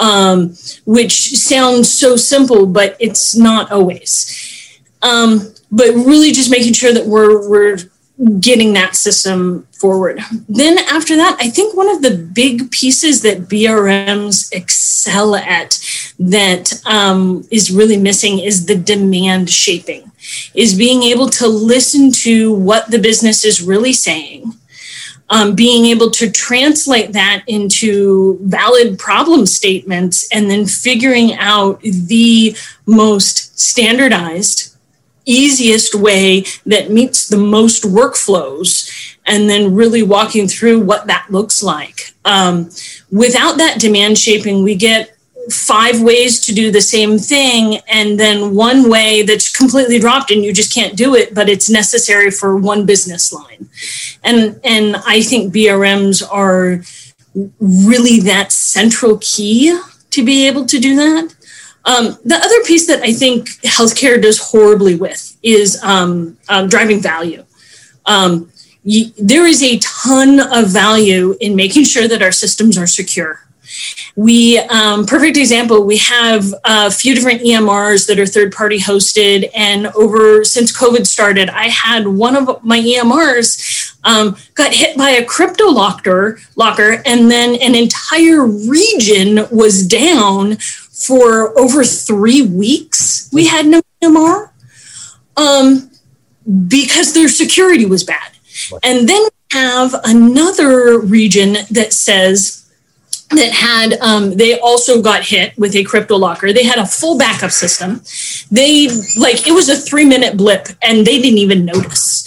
Um, 0.00 0.56
which 0.86 1.36
sounds 1.36 1.92
so 1.92 2.16
simple, 2.16 2.66
but 2.66 2.96
it's 2.98 3.36
not 3.36 3.70
always. 3.70 4.80
Um, 5.02 5.54
but 5.70 5.94
really, 5.94 6.32
just 6.32 6.50
making 6.50 6.72
sure 6.72 6.92
that 6.92 7.06
we're 7.06 7.48
we're 7.48 7.78
getting 8.38 8.72
that 8.74 8.94
system 8.94 9.66
forward. 9.72 10.20
Then 10.48 10.78
after 10.78 11.16
that, 11.16 11.36
I 11.40 11.50
think 11.50 11.76
one 11.76 11.90
of 11.90 12.02
the 12.02 12.16
big 12.16 12.70
pieces 12.70 13.22
that 13.22 13.48
BRMs 13.48 14.52
excel 14.52 15.34
at 15.34 15.78
that 16.18 16.72
um, 16.86 17.46
is 17.50 17.72
really 17.72 17.96
missing 17.96 18.38
is 18.38 18.66
the 18.66 18.76
demand 18.76 19.50
shaping, 19.50 20.10
is 20.54 20.78
being 20.78 21.02
able 21.02 21.28
to 21.30 21.48
listen 21.48 22.12
to 22.12 22.54
what 22.54 22.90
the 22.90 23.00
business 23.00 23.44
is 23.44 23.62
really 23.62 23.92
saying. 23.92 24.52
Um, 25.30 25.54
being 25.54 25.86
able 25.86 26.10
to 26.12 26.30
translate 26.30 27.14
that 27.14 27.44
into 27.46 28.38
valid 28.42 28.98
problem 28.98 29.46
statements 29.46 30.28
and 30.30 30.50
then 30.50 30.66
figuring 30.66 31.34
out 31.36 31.80
the 31.80 32.54
most 32.86 33.58
standardized 33.58 34.73
easiest 35.24 35.94
way 35.94 36.44
that 36.66 36.90
meets 36.90 37.28
the 37.28 37.36
most 37.36 37.84
workflows 37.84 38.90
and 39.26 39.48
then 39.48 39.74
really 39.74 40.02
walking 40.02 40.46
through 40.48 40.80
what 40.80 41.06
that 41.06 41.26
looks 41.30 41.62
like. 41.62 42.14
Um, 42.24 42.70
without 43.10 43.56
that 43.58 43.80
demand 43.80 44.18
shaping, 44.18 44.62
we 44.62 44.74
get 44.74 45.14
five 45.50 46.00
ways 46.02 46.40
to 46.46 46.54
do 46.54 46.70
the 46.70 46.80
same 46.80 47.18
thing 47.18 47.78
and 47.88 48.18
then 48.18 48.54
one 48.54 48.88
way 48.88 49.22
that's 49.22 49.54
completely 49.54 49.98
dropped 49.98 50.30
and 50.30 50.42
you 50.42 50.52
just 50.52 50.72
can't 50.72 50.96
do 50.96 51.14
it 51.14 51.34
but 51.34 51.48
it's 51.48 51.68
necessary 51.68 52.30
for 52.30 52.56
one 52.56 52.86
business 52.86 53.32
line 53.32 53.68
and 54.22 54.58
and 54.64 54.96
i 55.06 55.20
think 55.20 55.52
brms 55.52 56.22
are 56.32 56.82
really 57.60 58.20
that 58.20 58.52
central 58.52 59.18
key 59.20 59.78
to 60.10 60.24
be 60.24 60.46
able 60.46 60.64
to 60.64 60.78
do 60.78 60.96
that 60.96 61.34
um, 61.84 62.18
the 62.24 62.36
other 62.36 62.62
piece 62.64 62.86
that 62.86 63.02
I 63.02 63.12
think 63.12 63.48
healthcare 63.62 64.20
does 64.20 64.38
horribly 64.38 64.96
with 64.96 65.36
is 65.42 65.82
um, 65.82 66.38
um, 66.48 66.68
driving 66.68 67.00
value. 67.00 67.44
Um, 68.06 68.50
there 68.84 69.46
is 69.46 69.62
a 69.62 69.78
ton 69.78 70.40
of 70.40 70.68
value 70.68 71.34
in 71.40 71.56
making 71.56 71.84
sure 71.84 72.06
that 72.06 72.22
our 72.22 72.32
systems 72.32 72.76
are 72.76 72.86
secure. 72.86 73.40
We, 74.16 74.58
um, 74.58 75.06
perfect 75.06 75.36
example, 75.36 75.84
we 75.84 75.96
have 75.98 76.54
a 76.64 76.90
few 76.90 77.14
different 77.14 77.42
EMRs 77.42 78.06
that 78.06 78.18
are 78.18 78.26
third 78.26 78.52
party 78.52 78.78
hosted. 78.78 79.50
And 79.54 79.88
over 79.88 80.44
since 80.44 80.76
COVID 80.76 81.06
started, 81.06 81.50
I 81.50 81.68
had 81.68 82.06
one 82.06 82.36
of 82.36 82.62
my 82.62 82.78
EMRs 82.78 83.96
um, 84.04 84.36
got 84.54 84.72
hit 84.72 84.96
by 84.96 85.10
a 85.10 85.24
crypto 85.24 85.70
locker, 85.70 86.38
locker, 86.56 87.02
and 87.06 87.30
then 87.30 87.56
an 87.56 87.74
entire 87.74 88.46
region 88.46 89.46
was 89.50 89.86
down 89.86 90.58
for 90.94 91.58
over 91.58 91.84
three 91.84 92.42
weeks. 92.42 93.28
We 93.32 93.48
had 93.48 93.66
no 93.66 93.82
EMR 94.02 94.50
um, 95.36 95.90
because 96.68 97.14
their 97.14 97.28
security 97.28 97.84
was 97.84 98.04
bad. 98.04 98.32
And 98.82 99.08
then 99.08 99.22
we 99.22 99.58
have 99.58 99.94
another 100.04 100.98
region 100.98 101.54
that 101.70 101.92
says 101.92 102.60
that 103.30 103.52
had 103.52 103.94
um, 104.00 104.36
they 104.36 104.58
also 104.60 105.02
got 105.02 105.24
hit 105.24 105.56
with 105.58 105.74
a 105.74 105.82
crypto 105.82 106.16
locker 106.16 106.52
they 106.52 106.62
had 106.62 106.78
a 106.78 106.86
full 106.86 107.18
backup 107.18 107.50
system 107.50 108.02
they 108.50 108.88
like 109.16 109.46
it 109.46 109.52
was 109.52 109.68
a 109.68 109.74
three 109.74 110.04
minute 110.04 110.36
blip 110.36 110.68
and 110.82 111.06
they 111.06 111.20
didn't 111.20 111.38
even 111.38 111.64
notice 111.64 112.23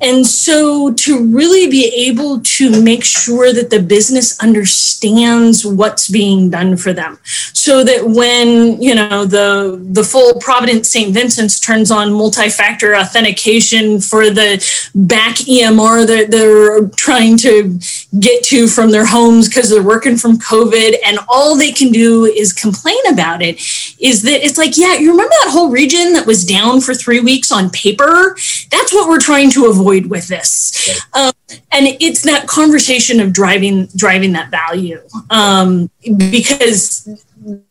and 0.00 0.26
so 0.26 0.92
to 0.92 1.26
really 1.26 1.70
be 1.70 1.86
able 2.08 2.40
to 2.40 2.82
make 2.82 3.04
sure 3.04 3.52
that 3.52 3.70
the 3.70 3.80
business 3.80 4.38
understands 4.40 5.64
what's 5.64 6.08
being 6.08 6.50
done 6.50 6.76
for 6.76 6.92
them 6.92 7.18
so 7.24 7.84
that 7.84 8.06
when, 8.06 8.80
you 8.80 8.94
know, 8.94 9.24
the 9.24 9.80
the 9.92 10.04
full 10.04 10.34
Providence 10.40 10.88
St. 10.90 11.12
Vincent's 11.12 11.60
turns 11.60 11.90
on 11.90 12.12
multi-factor 12.12 12.96
authentication 12.96 14.00
for 14.00 14.30
the 14.30 14.58
back 14.94 15.36
EMR 15.36 16.06
that 16.06 16.30
they're 16.30 16.88
trying 16.90 17.36
to 17.38 17.78
get 18.18 18.42
to 18.44 18.66
from 18.66 18.90
their 18.90 19.06
homes 19.06 19.48
because 19.48 19.70
they're 19.70 19.82
working 19.82 20.16
from 20.16 20.38
COVID 20.38 20.96
and 21.06 21.18
all 21.28 21.56
they 21.56 21.72
can 21.72 21.90
do 21.90 22.24
is 22.24 22.52
complain 22.52 23.00
about 23.10 23.42
it 23.42 23.60
is 24.00 24.22
that 24.22 24.44
it's 24.44 24.58
like, 24.58 24.76
yeah, 24.76 24.94
you 24.94 25.10
remember 25.10 25.34
that 25.44 25.52
whole 25.52 25.70
region 25.70 26.12
that 26.12 26.26
was 26.26 26.44
down 26.44 26.80
for 26.80 26.94
3 26.94 27.20
weeks 27.20 27.50
on 27.52 27.70
paper? 27.70 28.36
That's 28.70 28.92
what 28.92 29.08
we're 29.08 29.20
trying 29.20 29.50
to 29.50 29.66
avoid 29.66 29.83
with 30.06 30.28
this. 30.28 31.00
Um, 31.12 31.32
and 31.70 31.86
it's 32.00 32.22
that 32.22 32.46
conversation 32.48 33.20
of 33.20 33.32
driving 33.32 33.88
driving 33.96 34.32
that 34.32 34.50
value 34.50 35.00
um, 35.30 35.90
because 36.16 37.08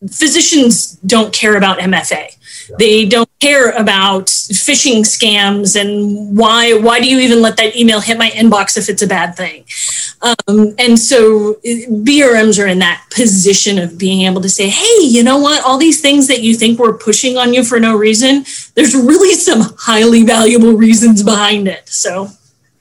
physicians 0.09 0.93
don't 1.05 1.33
care 1.33 1.57
about 1.57 1.79
MFA. 1.79 2.35
They 2.77 3.05
don't 3.05 3.29
care 3.39 3.71
about 3.71 4.27
phishing 4.27 5.01
scams 5.01 5.79
and 5.79 6.37
why 6.37 6.73
why 6.73 6.99
do 6.99 7.09
you 7.09 7.19
even 7.19 7.41
let 7.41 7.57
that 7.57 7.75
email 7.75 7.99
hit 7.99 8.17
my 8.17 8.29
inbox 8.29 8.77
if 8.77 8.89
it's 8.89 9.01
a 9.01 9.07
bad 9.07 9.35
thing? 9.35 9.65
Um, 10.21 10.73
and 10.79 10.97
so 10.97 11.55
BRMs 11.63 12.63
are 12.63 12.67
in 12.67 12.79
that 12.79 13.05
position 13.13 13.77
of 13.77 13.97
being 13.97 14.21
able 14.21 14.41
to 14.41 14.49
say, 14.49 14.69
hey, 14.69 14.99
you 15.01 15.23
know 15.23 15.37
what? 15.37 15.63
All 15.65 15.77
these 15.77 16.01
things 16.01 16.27
that 16.27 16.41
you 16.41 16.55
think 16.55 16.79
we're 16.79 16.97
pushing 16.97 17.37
on 17.37 17.53
you 17.53 17.63
for 17.63 17.79
no 17.79 17.97
reason, 17.97 18.45
there's 18.75 18.95
really 18.95 19.33
some 19.33 19.75
highly 19.77 20.23
valuable 20.23 20.73
reasons 20.73 21.23
behind 21.23 21.67
it. 21.67 21.89
So 21.89 22.29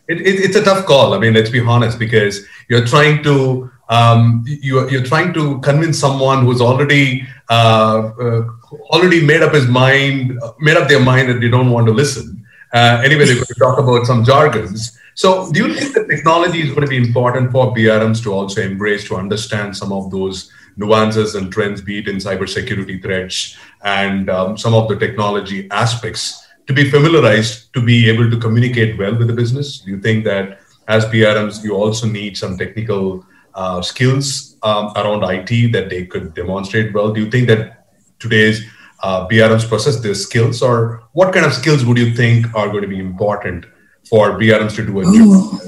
it, 0.08 0.20
it, 0.20 0.40
it's 0.44 0.56
a 0.56 0.62
tough 0.62 0.86
call. 0.86 1.14
I 1.14 1.18
mean, 1.18 1.34
let's 1.34 1.50
be 1.50 1.60
honest, 1.60 1.98
because 1.98 2.46
you're 2.68 2.86
trying 2.86 3.22
to 3.24 3.70
um, 3.88 4.44
you're, 4.46 4.88
you're 4.90 5.02
trying 5.04 5.34
to 5.34 5.60
convince 5.60 5.98
someone 5.98 6.44
who's 6.44 6.62
already 6.62 7.26
uh, 7.50 8.10
uh, 8.18 8.48
already 8.90 9.24
made 9.24 9.42
up 9.42 9.54
his 9.54 9.66
mind, 9.66 10.40
made 10.60 10.76
up 10.76 10.88
their 10.88 11.00
mind 11.00 11.28
that 11.28 11.40
they 11.40 11.48
don't 11.48 11.70
want 11.70 11.86
to 11.86 11.92
listen. 11.92 12.44
Uh, 12.72 13.02
anyway, 13.04 13.24
they're 13.26 13.34
going 13.34 13.46
to 13.46 13.54
talk 13.54 13.78
about 13.78 14.06
some 14.06 14.24
jargons. 14.24 14.98
So, 15.14 15.52
do 15.52 15.66
you 15.66 15.74
think 15.74 15.94
that 15.94 16.08
technology 16.08 16.62
is 16.62 16.70
going 16.70 16.82
to 16.82 16.86
be 16.86 16.96
important 16.96 17.52
for 17.52 17.74
BRMs 17.74 18.22
to 18.22 18.32
also 18.32 18.62
embrace, 18.62 19.04
to 19.08 19.16
understand 19.16 19.76
some 19.76 19.92
of 19.92 20.10
those 20.10 20.50
nuances 20.76 21.34
and 21.34 21.52
trends, 21.52 21.82
be 21.82 21.98
it 21.98 22.08
in 22.08 22.16
cybersecurity 22.16 23.02
threats 23.02 23.56
and 23.84 24.30
um, 24.30 24.56
some 24.56 24.72
of 24.72 24.88
the 24.88 24.96
technology 24.96 25.70
aspects, 25.70 26.46
to 26.66 26.72
be 26.72 26.90
familiarized, 26.90 27.72
to 27.74 27.82
be 27.84 28.08
able 28.08 28.30
to 28.30 28.38
communicate 28.38 28.98
well 28.98 29.14
with 29.14 29.26
the 29.26 29.34
business? 29.34 29.80
Do 29.80 29.90
you 29.90 30.00
think 30.00 30.24
that 30.24 30.60
as 30.88 31.04
BRMs, 31.06 31.62
you 31.62 31.74
also 31.74 32.06
need 32.06 32.38
some 32.38 32.56
technical 32.56 33.26
uh, 33.54 33.82
skills 33.82 34.56
um, 34.62 34.92
around 34.96 35.24
IT 35.24 35.72
that 35.72 35.90
they 35.90 36.06
could 36.06 36.34
demonstrate 36.34 36.94
well? 36.94 37.12
Do 37.12 37.20
you 37.20 37.30
think 37.30 37.48
that 37.48 37.81
today's 38.22 38.64
uh, 39.02 39.26
BRMs 39.28 39.68
possess 39.68 40.00
these 40.00 40.22
skills, 40.22 40.62
or 40.62 41.02
what 41.12 41.34
kind 41.34 41.44
of 41.44 41.52
skills 41.52 41.84
would 41.84 41.98
you 41.98 42.14
think 42.14 42.46
are 42.54 42.68
going 42.68 42.82
to 42.82 42.88
be 42.88 43.00
important 43.00 43.66
for 44.08 44.38
BRMs 44.38 44.76
to 44.76 44.86
do 44.86 45.00
a 45.00 45.04
job? 45.04 45.60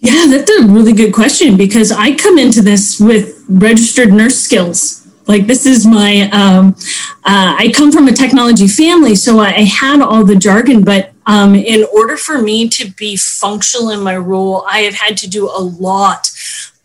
Yeah, 0.00 0.26
that's 0.28 0.50
a 0.50 0.66
really 0.66 0.92
good 0.92 1.14
question 1.14 1.56
because 1.56 1.92
I 1.92 2.14
come 2.16 2.36
into 2.36 2.60
this 2.60 2.98
with 2.98 3.44
registered 3.48 4.12
nurse 4.12 4.38
skills. 4.38 5.06
Like 5.28 5.46
this 5.46 5.64
is 5.64 5.86
my, 5.86 6.28
um, 6.32 6.74
uh, 7.24 7.54
I 7.56 7.72
come 7.72 7.92
from 7.92 8.08
a 8.08 8.12
technology 8.12 8.66
family, 8.66 9.14
so 9.14 9.38
I 9.38 9.62
had 9.62 10.02
all 10.02 10.24
the 10.24 10.34
jargon. 10.34 10.82
But 10.82 11.12
um, 11.26 11.54
in 11.54 11.86
order 11.94 12.16
for 12.16 12.42
me 12.42 12.68
to 12.70 12.90
be 12.90 13.16
functional 13.16 13.90
in 13.90 14.00
my 14.00 14.16
role, 14.16 14.64
I 14.68 14.80
have 14.80 14.94
had 14.94 15.16
to 15.18 15.30
do 15.30 15.48
a 15.48 15.62
lot 15.62 16.31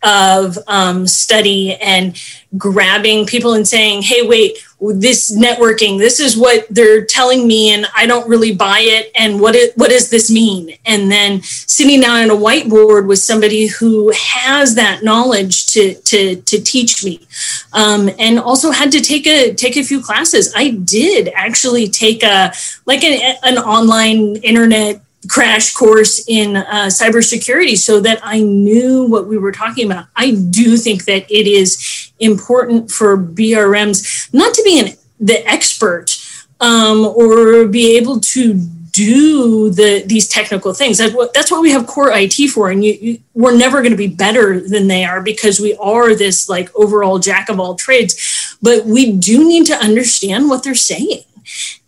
of 0.02 0.58
um, 0.66 1.06
study 1.06 1.74
and 1.74 2.20
grabbing 2.56 3.26
people 3.26 3.54
and 3.54 3.66
saying, 3.66 4.02
hey, 4.02 4.26
wait, 4.26 4.56
this 4.80 5.36
networking, 5.36 5.98
this 5.98 6.20
is 6.20 6.36
what 6.36 6.66
they're 6.70 7.04
telling 7.04 7.46
me, 7.46 7.72
and 7.72 7.86
I 7.94 8.06
don't 8.06 8.28
really 8.28 8.54
buy 8.54 8.78
it. 8.80 9.10
And 9.18 9.40
what, 9.40 9.54
does 9.54 10.08
this 10.08 10.30
mean? 10.30 10.76
And 10.86 11.10
then 11.10 11.42
sitting 11.42 12.00
down 12.00 12.22
on 12.22 12.30
a 12.30 12.40
whiteboard 12.40 13.06
with 13.06 13.18
somebody 13.18 13.66
who 13.66 14.12
has 14.14 14.76
that 14.76 15.02
knowledge 15.02 15.66
to, 15.72 15.94
to, 15.94 16.36
to 16.36 16.60
teach 16.60 17.04
me. 17.04 17.26
Um, 17.72 18.08
and 18.18 18.38
also 18.38 18.70
had 18.70 18.92
to 18.92 19.00
take 19.00 19.26
a 19.26 19.52
take 19.54 19.76
a 19.76 19.82
few 19.82 20.02
classes. 20.02 20.52
I 20.56 20.70
did 20.70 21.30
actually 21.34 21.88
take 21.88 22.22
a 22.22 22.52
like 22.86 23.04
an, 23.04 23.36
an 23.42 23.58
online 23.58 24.36
internet 24.36 25.02
crash 25.28 25.72
course 25.72 26.24
in 26.28 26.56
uh, 26.56 26.86
cybersecurity 26.86 27.76
so 27.76 28.00
that 28.00 28.20
I 28.22 28.40
knew 28.40 29.06
what 29.06 29.26
we 29.26 29.36
were 29.36 29.52
talking 29.52 29.90
about. 29.90 30.06
I 30.14 30.32
do 30.50 30.76
think 30.76 31.04
that 31.06 31.30
it 31.30 31.46
is 31.46 32.12
important 32.20 32.90
for 32.90 33.18
BRMs 33.18 34.32
not 34.32 34.54
to 34.54 34.62
be 34.62 34.78
an 34.78 34.94
the 35.20 35.44
expert 35.48 36.16
um, 36.60 37.04
or 37.04 37.66
be 37.66 37.96
able 37.96 38.20
to 38.20 38.54
do 38.92 39.70
the 39.70 40.02
these 40.06 40.28
technical 40.28 40.72
things. 40.72 40.98
That's 40.98 41.14
what 41.14 41.32
that's 41.32 41.50
what 41.50 41.62
we 41.62 41.70
have 41.70 41.86
core 41.86 42.10
IT 42.12 42.50
for, 42.50 42.70
and 42.70 42.84
you, 42.84 42.92
you, 43.00 43.18
we're 43.34 43.56
never 43.56 43.80
going 43.80 43.92
to 43.92 43.96
be 43.96 44.08
better 44.08 44.60
than 44.60 44.88
they 44.88 45.04
are 45.04 45.22
because 45.22 45.60
we 45.60 45.76
are 45.76 46.14
this 46.14 46.48
like 46.48 46.74
overall 46.74 47.18
jack 47.18 47.48
of 47.48 47.60
all 47.60 47.74
trades. 47.74 48.56
But 48.60 48.86
we 48.86 49.12
do 49.12 49.46
need 49.46 49.66
to 49.66 49.74
understand 49.74 50.48
what 50.48 50.64
they're 50.64 50.74
saying 50.74 51.22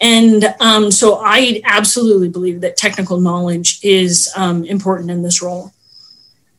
and 0.01 0.55
um, 0.61 0.91
so 0.91 1.21
I 1.23 1.61
absolutely 1.65 2.29
believe 2.29 2.61
that 2.63 2.77
technical 2.77 3.21
knowledge 3.21 3.81
is 3.83 4.33
um, 4.37 4.65
important 4.65 5.11
in 5.11 5.23
this 5.23 5.43
role. 5.43 5.73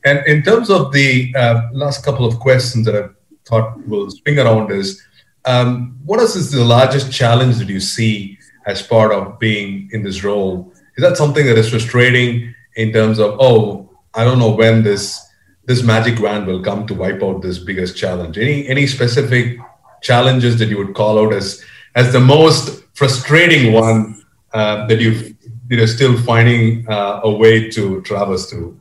And 0.03 0.25
in 0.25 0.43
terms 0.43 0.69
of 0.69 0.91
the 0.91 1.33
uh, 1.35 1.69
last 1.73 2.03
couple 2.03 2.25
of 2.25 2.39
questions 2.39 2.85
that 2.85 2.95
I 2.95 3.09
thought 3.45 3.85
will 3.87 4.09
spring 4.09 4.39
around 4.39 4.71
is, 4.71 5.01
um, 5.45 5.97
what 6.05 6.19
is 6.19 6.51
the 6.51 6.63
largest 6.63 7.11
challenge 7.11 7.57
that 7.57 7.69
you 7.69 7.79
see 7.79 8.37
as 8.65 8.81
part 8.81 9.11
of 9.11 9.39
being 9.39 9.89
in 9.91 10.03
this 10.03 10.23
role? 10.23 10.71
Is 10.97 11.03
that 11.03 11.17
something 11.17 11.45
that 11.45 11.57
is 11.57 11.69
frustrating 11.69 12.53
in 12.75 12.91
terms 12.91 13.19
of, 13.19 13.37
oh, 13.39 13.89
I 14.13 14.23
don't 14.23 14.39
know 14.39 14.51
when 14.51 14.83
this 14.83 15.27
this 15.65 15.83
magic 15.83 16.19
wand 16.19 16.47
will 16.47 16.63
come 16.63 16.87
to 16.87 16.93
wipe 16.95 17.21
out 17.21 17.41
this 17.41 17.59
biggest 17.59 17.95
challenge? 17.95 18.37
Any 18.37 18.67
any 18.67 18.87
specific 18.87 19.57
challenges 20.01 20.57
that 20.59 20.69
you 20.69 20.77
would 20.77 20.93
call 20.93 21.19
out 21.19 21.33
as 21.33 21.63
as 21.95 22.11
the 22.11 22.19
most 22.19 22.80
frustrating 22.93 23.73
one 23.73 24.23
uh, 24.53 24.87
that 24.87 24.99
you 24.99 25.35
you're 25.69 25.87
still 25.87 26.21
finding 26.23 26.87
uh, 26.89 27.21
a 27.23 27.31
way 27.31 27.69
to 27.69 28.01
traverse 28.01 28.49
through? 28.49 28.77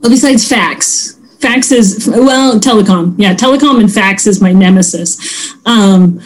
Well, 0.00 0.10
besides 0.10 0.48
fax, 0.48 1.18
fax 1.38 1.70
is 1.70 2.08
well 2.08 2.58
telecom. 2.58 3.14
Yeah, 3.18 3.34
telecom 3.34 3.80
and 3.80 3.92
fax 3.92 4.26
is 4.26 4.40
my 4.40 4.52
nemesis. 4.52 5.54
Um, 5.64 6.20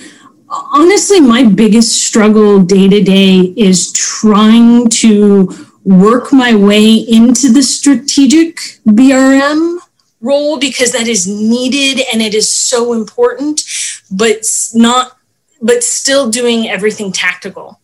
honestly, 0.49 1.21
my 1.21 1.45
biggest 1.45 2.07
struggle 2.07 2.63
day 2.63 2.89
to 2.89 3.03
day 3.03 3.53
is 3.57 3.93
trying 3.93 4.89
to 4.89 5.53
work 5.85 6.33
my 6.33 6.55
way 6.55 6.95
into 6.95 7.53
the 7.53 7.63
strategic 7.63 8.57
BRM 8.87 9.79
role 10.21 10.59
because 10.59 10.93
that 10.93 11.07
is 11.07 11.27
needed 11.27 12.05
and 12.13 12.21
it 12.23 12.35
is 12.35 12.51
so 12.51 12.93
important, 12.93 13.63
but 14.11 14.45
not 14.75 15.16
but 15.61 15.83
still 15.83 16.31
doing 16.31 16.69
everything 16.69 17.13
tactical. 17.13 17.81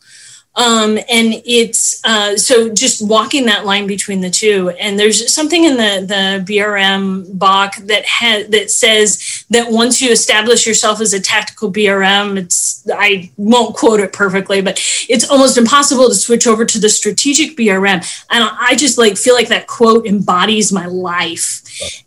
Um, 0.54 0.98
and 1.08 1.40
it's 1.46 2.04
uh, 2.04 2.36
so 2.36 2.68
just 2.68 3.06
walking 3.06 3.46
that 3.46 3.64
line 3.64 3.86
between 3.86 4.20
the 4.20 4.28
two. 4.28 4.70
And 4.78 4.98
there's 4.98 5.32
something 5.32 5.64
in 5.64 5.76
the 5.76 6.04
the 6.06 6.52
BRM 6.52 7.38
BOK 7.38 7.76
that 7.86 8.04
has 8.04 8.48
that 8.48 8.70
says 8.70 9.44
that 9.48 9.70
once 9.70 10.02
you 10.02 10.10
establish 10.10 10.66
yourself 10.66 11.00
as 11.00 11.14
a 11.14 11.20
tactical 11.20 11.72
BRM, 11.72 12.36
it's 12.36 12.86
I 12.94 13.30
won't 13.38 13.74
quote 13.74 14.00
it 14.00 14.12
perfectly, 14.12 14.60
but 14.60 14.78
it's 15.08 15.28
almost 15.30 15.56
impossible 15.56 16.08
to 16.08 16.14
switch 16.14 16.46
over 16.46 16.66
to 16.66 16.78
the 16.78 16.90
strategic 16.90 17.56
BRM. 17.56 18.24
And 18.30 18.50
I 18.60 18.74
just 18.76 18.98
like 18.98 19.16
feel 19.16 19.34
like 19.34 19.48
that 19.48 19.66
quote 19.66 20.06
embodies 20.06 20.70
my 20.70 20.84
life. 20.84 21.62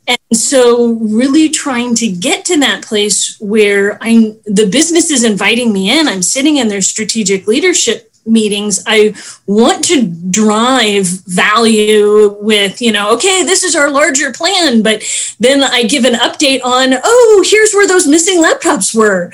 And 0.08 0.20
so 0.34 0.94
really 1.02 1.50
trying 1.50 1.96
to 1.96 2.08
get 2.08 2.46
to 2.46 2.60
that 2.60 2.84
place 2.84 3.40
where 3.40 3.98
I'm 4.02 4.38
the 4.46 4.70
business 4.72 5.10
is 5.10 5.24
inviting 5.24 5.74
me 5.74 5.90
in. 5.98 6.08
I'm 6.08 6.22
sitting 6.22 6.58
in 6.58 6.68
their 6.68 6.84
strategic 6.84 7.48
leadership 7.48 8.05
meetings 8.26 8.84
i 8.88 9.14
want 9.46 9.84
to 9.84 10.08
drive 10.30 11.06
value 11.28 12.36
with 12.42 12.82
you 12.82 12.92
know 12.92 13.14
okay 13.14 13.44
this 13.44 13.64
is 13.64 13.76
our 13.76 13.90
larger 13.90 14.32
plan 14.32 14.82
but 14.82 15.04
then 15.40 15.64
i 15.64 15.84
give 15.84 16.06
an 16.06 16.14
update 16.14 16.64
on 16.64 16.94
oh 17.04 17.46
here's 17.50 17.74
where 17.74 17.88
those 17.88 18.08
missing 18.08 18.44
laptops 18.44 18.96
were. 18.96 19.32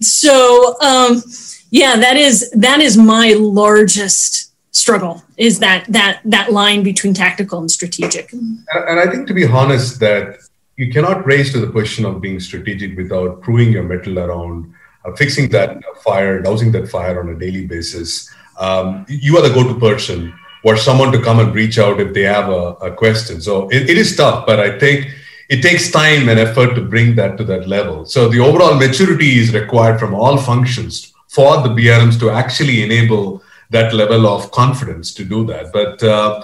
So 0.00 0.76
um, 0.80 1.22
yeah 1.70 1.96
that 1.96 2.16
is 2.16 2.50
that 2.50 2.80
is 2.80 2.96
my 2.96 3.34
largest 3.38 4.52
struggle 4.74 5.22
is 5.36 5.60
that 5.60 5.86
that 5.88 6.20
that 6.24 6.52
line 6.52 6.82
between 6.82 7.14
tactical 7.14 7.60
and 7.60 7.70
strategic. 7.70 8.32
And 8.32 9.00
i 9.00 9.06
think 9.06 9.26
to 9.28 9.34
be 9.34 9.46
honest 9.46 10.00
that 10.00 10.38
you 10.76 10.92
cannot 10.92 11.24
raise 11.24 11.52
to 11.52 11.60
the 11.60 11.70
question 11.70 12.04
of 12.04 12.20
being 12.20 12.40
strategic 12.40 12.96
without 12.96 13.40
proving 13.40 13.72
your 13.72 13.84
metal 13.84 14.18
around 14.18 14.73
fixing 15.12 15.48
that 15.50 15.82
fire, 16.02 16.40
dousing 16.40 16.72
that 16.72 16.88
fire 16.88 17.20
on 17.20 17.28
a 17.28 17.38
daily 17.38 17.66
basis. 17.66 18.30
Um, 18.58 19.04
you 19.08 19.36
are 19.36 19.46
the 19.46 19.52
go-to 19.52 19.78
person 19.78 20.32
for 20.62 20.76
someone 20.76 21.12
to 21.12 21.20
come 21.20 21.40
and 21.40 21.54
reach 21.54 21.78
out 21.78 22.00
if 22.00 22.14
they 22.14 22.22
have 22.22 22.48
a, 22.48 22.74
a 22.88 22.90
question. 22.90 23.40
So 23.40 23.68
it, 23.68 23.90
it 23.90 23.98
is 23.98 24.16
tough, 24.16 24.46
but 24.46 24.60
I 24.60 24.78
think 24.78 25.08
it 25.48 25.60
takes 25.60 25.90
time 25.90 26.28
and 26.28 26.38
effort 26.38 26.74
to 26.74 26.80
bring 26.80 27.14
that 27.16 27.36
to 27.38 27.44
that 27.44 27.68
level. 27.68 28.06
So 28.06 28.28
the 28.28 28.40
overall 28.40 28.74
maturity 28.74 29.38
is 29.38 29.52
required 29.52 30.00
from 30.00 30.14
all 30.14 30.38
functions 30.38 31.12
for 31.28 31.62
the 31.62 31.68
BRMs 31.68 32.18
to 32.20 32.30
actually 32.30 32.82
enable 32.82 33.42
that 33.70 33.92
level 33.92 34.26
of 34.26 34.50
confidence 34.52 35.12
to 35.14 35.24
do 35.24 35.44
that. 35.46 35.72
But 35.72 36.02
uh, 36.02 36.42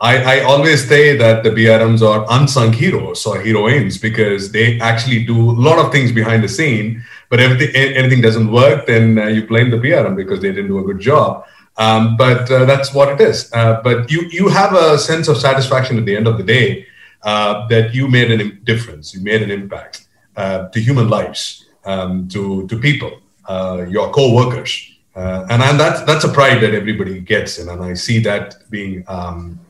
I, 0.00 0.38
I, 0.38 0.40
always 0.44 0.88
say 0.88 1.16
that 1.16 1.42
the 1.44 1.50
BRMs 1.50 2.00
are 2.00 2.26
unsung 2.30 2.72
heroes 2.72 3.26
or 3.26 3.40
heroines 3.40 3.98
because 3.98 4.50
they 4.50 4.80
actually 4.80 5.24
do 5.24 5.38
a 5.38 5.52
lot 5.52 5.78
of 5.78 5.92
things 5.92 6.10
behind 6.10 6.42
the 6.42 6.48
scene. 6.48 7.04
But 7.30 7.38
if 7.40 7.74
anything 7.74 8.20
doesn't 8.20 8.50
work, 8.50 8.86
then 8.86 9.16
uh, 9.16 9.26
you 9.28 9.46
blame 9.46 9.70
the 9.70 9.76
BRM 9.76 10.16
because 10.16 10.40
they 10.40 10.48
didn't 10.48 10.66
do 10.66 10.80
a 10.80 10.82
good 10.82 10.98
job. 10.98 11.46
Um, 11.78 12.16
but 12.16 12.50
uh, 12.50 12.64
that's 12.64 12.92
what 12.92 13.08
it 13.08 13.20
is. 13.20 13.50
Uh, 13.54 13.80
but 13.82 14.10
you 14.10 14.22
you 14.30 14.48
have 14.48 14.74
a 14.74 14.98
sense 14.98 15.28
of 15.28 15.36
satisfaction 15.38 15.96
at 15.96 16.04
the 16.04 16.16
end 16.16 16.26
of 16.26 16.36
the 16.36 16.42
day 16.42 16.86
uh, 17.22 17.66
that 17.68 17.94
you 17.94 18.08
made 18.08 18.30
a 18.32 18.50
difference. 18.70 19.14
You 19.14 19.22
made 19.22 19.42
an 19.42 19.50
impact 19.50 20.08
uh, 20.36 20.68
to 20.68 20.80
human 20.80 21.08
lives, 21.08 21.66
um, 21.84 22.28
to 22.28 22.66
to 22.66 22.78
people, 22.78 23.12
uh, 23.48 23.86
your 23.88 24.10
co-workers, 24.10 24.72
and, 25.14 25.62
and 25.62 25.78
that's 25.78 26.02
that's 26.02 26.24
a 26.24 26.32
pride 26.32 26.60
that 26.64 26.74
everybody 26.74 27.20
gets, 27.20 27.58
in, 27.60 27.68
and 27.68 27.82
I 27.82 27.94
see 27.94 28.18
that 28.20 28.56
being. 28.70 29.04
Um, 29.08 29.60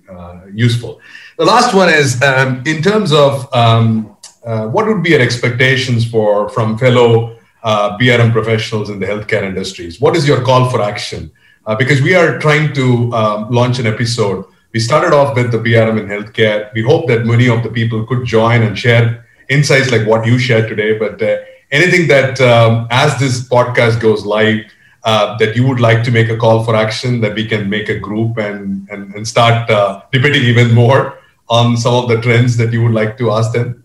useful. 0.53 1.01
The 1.39 1.45
last 1.45 1.73
one 1.73 1.89
is 1.89 2.21
um, 2.21 2.65
in 2.67 2.83
terms 2.83 3.13
of 3.13 3.49
um, 3.55 4.17
uh, 4.45 4.67
what 4.67 4.89
would 4.89 5.05
be 5.05 5.11
your 5.11 5.21
expectations 5.21 6.11
for 6.11 6.49
from 6.49 6.77
fellow 6.77 7.39
uh, 7.63 7.97
BRM 7.99 8.33
professionals 8.33 8.91
in 8.91 8.99
the 9.01 9.07
healthcare 9.07 9.43
industries? 9.43 10.01
What 10.01 10.17
is 10.17 10.27
your 10.27 10.43
call 10.43 10.71
for 10.71 10.81
action? 10.83 11.31
Uh, 11.67 11.77
because 11.77 12.01
we 12.01 12.15
are 12.15 12.39
trying 12.39 12.73
to 12.75 13.13
um, 13.13 13.51
launch 13.51 13.79
an 13.79 13.87
episode 13.87 14.45
We 14.73 14.79
started 14.79 15.13
off 15.13 15.35
with 15.35 15.51
the 15.51 15.59
BRM 15.59 15.99
in 15.99 16.07
healthcare. 16.07 16.73
We 16.75 16.83
hope 16.83 17.09
that 17.09 17.27
many 17.27 17.49
of 17.49 17.63
the 17.65 17.71
people 17.71 18.07
could 18.07 18.25
join 18.25 18.63
and 18.63 18.79
share 18.79 19.27
insights 19.49 19.91
like 19.91 20.07
what 20.07 20.27
you 20.27 20.39
shared 20.39 20.69
today. 20.69 20.97
But 20.97 21.21
uh, 21.21 21.39
anything 21.73 22.07
that, 22.07 22.41
um, 22.41 22.87
as 22.91 23.19
this 23.19 23.49
podcast 23.49 24.01
goes 24.01 24.25
live, 24.25 24.61
uh, 25.03 25.37
that 25.39 25.57
you 25.57 25.67
would 25.67 25.81
like 25.81 26.05
to 26.05 26.13
make 26.13 26.29
a 26.29 26.37
call 26.37 26.63
for 26.63 26.77
action, 26.77 27.21
that 27.23 27.35
we 27.35 27.47
can 27.47 27.69
make 27.69 27.89
a 27.89 27.99
group 27.99 28.39
and, 28.39 28.89
and, 28.91 29.13
and 29.15 29.27
start 29.27 29.69
uh, 29.71 30.03
debating 30.13 30.43
even 30.43 30.73
more 30.73 31.19
on 31.49 31.77
some 31.77 31.95
of 31.95 32.09
the 32.09 32.21
trends 32.21 32.57
that 32.57 32.73
you 32.73 32.83
would 32.83 32.93
like 32.93 33.19
to 33.19 33.33
ask 33.33 33.53
them? 33.53 33.83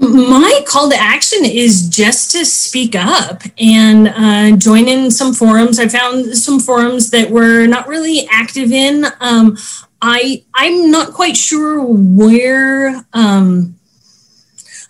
My 0.00 0.60
call 0.66 0.88
to 0.90 0.96
action 0.96 1.44
is 1.44 1.88
just 1.88 2.32
to 2.32 2.44
speak 2.44 2.94
up 2.94 3.42
and 3.58 4.08
uh, 4.08 4.56
join 4.56 4.88
in 4.88 5.10
some 5.10 5.34
forums. 5.34 5.78
I 5.78 5.88
found 5.88 6.36
some 6.36 6.60
forums 6.60 7.10
that 7.10 7.30
we're 7.30 7.66
not 7.66 7.88
really 7.88 8.28
active 8.30 8.70
in. 8.70 9.06
Um, 9.20 9.56
I 10.00 10.44
I'm 10.54 10.90
not 10.90 11.12
quite 11.12 11.36
sure 11.36 11.82
where. 11.82 13.04
Um, 13.12 13.74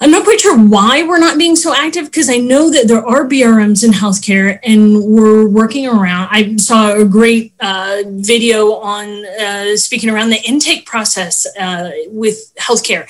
I'm 0.00 0.12
not 0.12 0.22
quite 0.22 0.38
sure 0.38 0.56
why 0.56 1.02
we're 1.02 1.18
not 1.18 1.38
being 1.38 1.56
so 1.56 1.74
active 1.74 2.04
because 2.04 2.30
I 2.30 2.36
know 2.36 2.70
that 2.70 2.86
there 2.86 3.04
are 3.04 3.24
BRMs 3.24 3.82
in 3.82 3.90
healthcare 3.90 4.60
and 4.62 5.02
we're 5.02 5.48
working 5.48 5.88
around. 5.88 6.28
I 6.30 6.54
saw 6.54 6.94
a 6.94 7.04
great 7.04 7.52
uh, 7.58 8.02
video 8.06 8.74
on 8.74 9.26
uh, 9.26 9.76
speaking 9.76 10.08
around 10.08 10.30
the 10.30 10.40
intake 10.46 10.86
process 10.86 11.48
uh, 11.58 11.90
with 12.10 12.54
healthcare 12.60 13.08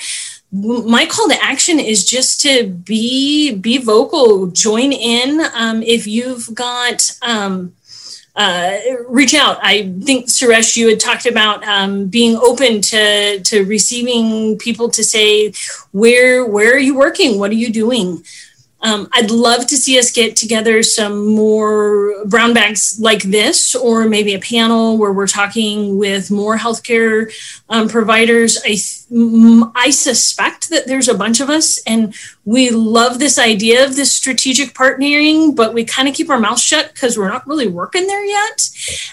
my 0.51 1.05
call 1.07 1.29
to 1.29 1.43
action 1.43 1.79
is 1.79 2.05
just 2.05 2.41
to 2.41 2.67
be 2.69 3.55
be 3.55 3.79
vocal 3.79 4.47
join 4.47 4.93
in 4.93 5.43
um, 5.55 5.83
if 5.83 6.07
you've 6.07 6.55
got 6.55 7.11
um, 7.23 7.75
uh, 8.35 8.77
reach 9.09 9.35
out. 9.35 9.59
I 9.63 9.93
think 10.03 10.27
suresh 10.27 10.77
you 10.77 10.89
had 10.89 11.01
talked 11.01 11.27
about 11.27 11.67
um, 11.67 12.07
being 12.07 12.37
open 12.37 12.81
to 12.81 13.41
to 13.41 13.65
receiving 13.65 14.57
people 14.59 14.89
to 14.91 15.05
say 15.05 15.53
where 15.93 16.47
where 16.47 16.75
are 16.75 16.79
you 16.79 16.97
working? 16.97 17.39
What 17.39 17.51
are 17.51 17.55
you 17.55 17.71
doing 17.71 18.25
um, 18.81 19.09
I'd 19.13 19.31
love 19.31 19.67
to 19.67 19.77
see 19.77 19.99
us 19.99 20.13
get 20.13 20.37
together 20.37 20.83
some 20.83 21.35
more 21.35 22.25
brown 22.27 22.55
bags 22.55 22.99
like 23.01 23.23
this, 23.23 23.75
or 23.75 24.09
maybe 24.09 24.35
a 24.35 24.39
panel 24.39 24.97
where 24.97 25.13
we're 25.13 25.27
talking 25.27 25.99
with 25.99 26.31
more 26.31 26.57
healthcare 26.57 27.33
um, 27.69 27.89
providers. 27.89 28.59
I, 28.65 28.77
I 29.75 29.91
suspect 29.91 30.71
that 30.71 30.87
there's 30.87 31.09
a 31.09 31.15
bunch 31.15 31.41
of 31.41 31.51
us, 31.51 31.79
and 31.87 32.15
we 32.45 32.71
love 32.71 33.19
this 33.19 33.39
idea 33.39 33.85
of 33.85 33.97
this 33.97 34.13
strategic 34.13 34.75
partnering, 34.75 35.57
but 35.57 35.75
we 35.75 35.85
kind 35.85 36.09
of 36.09 36.15
keep 36.15 36.31
our 36.31 36.39
mouth 36.39 36.61
shut 36.61 36.93
because 36.95 37.19
we're 37.19 37.29
not 37.29 37.47
really 37.47 37.69
working 37.69 38.07
there 38.07 38.25
yet. 38.25 38.71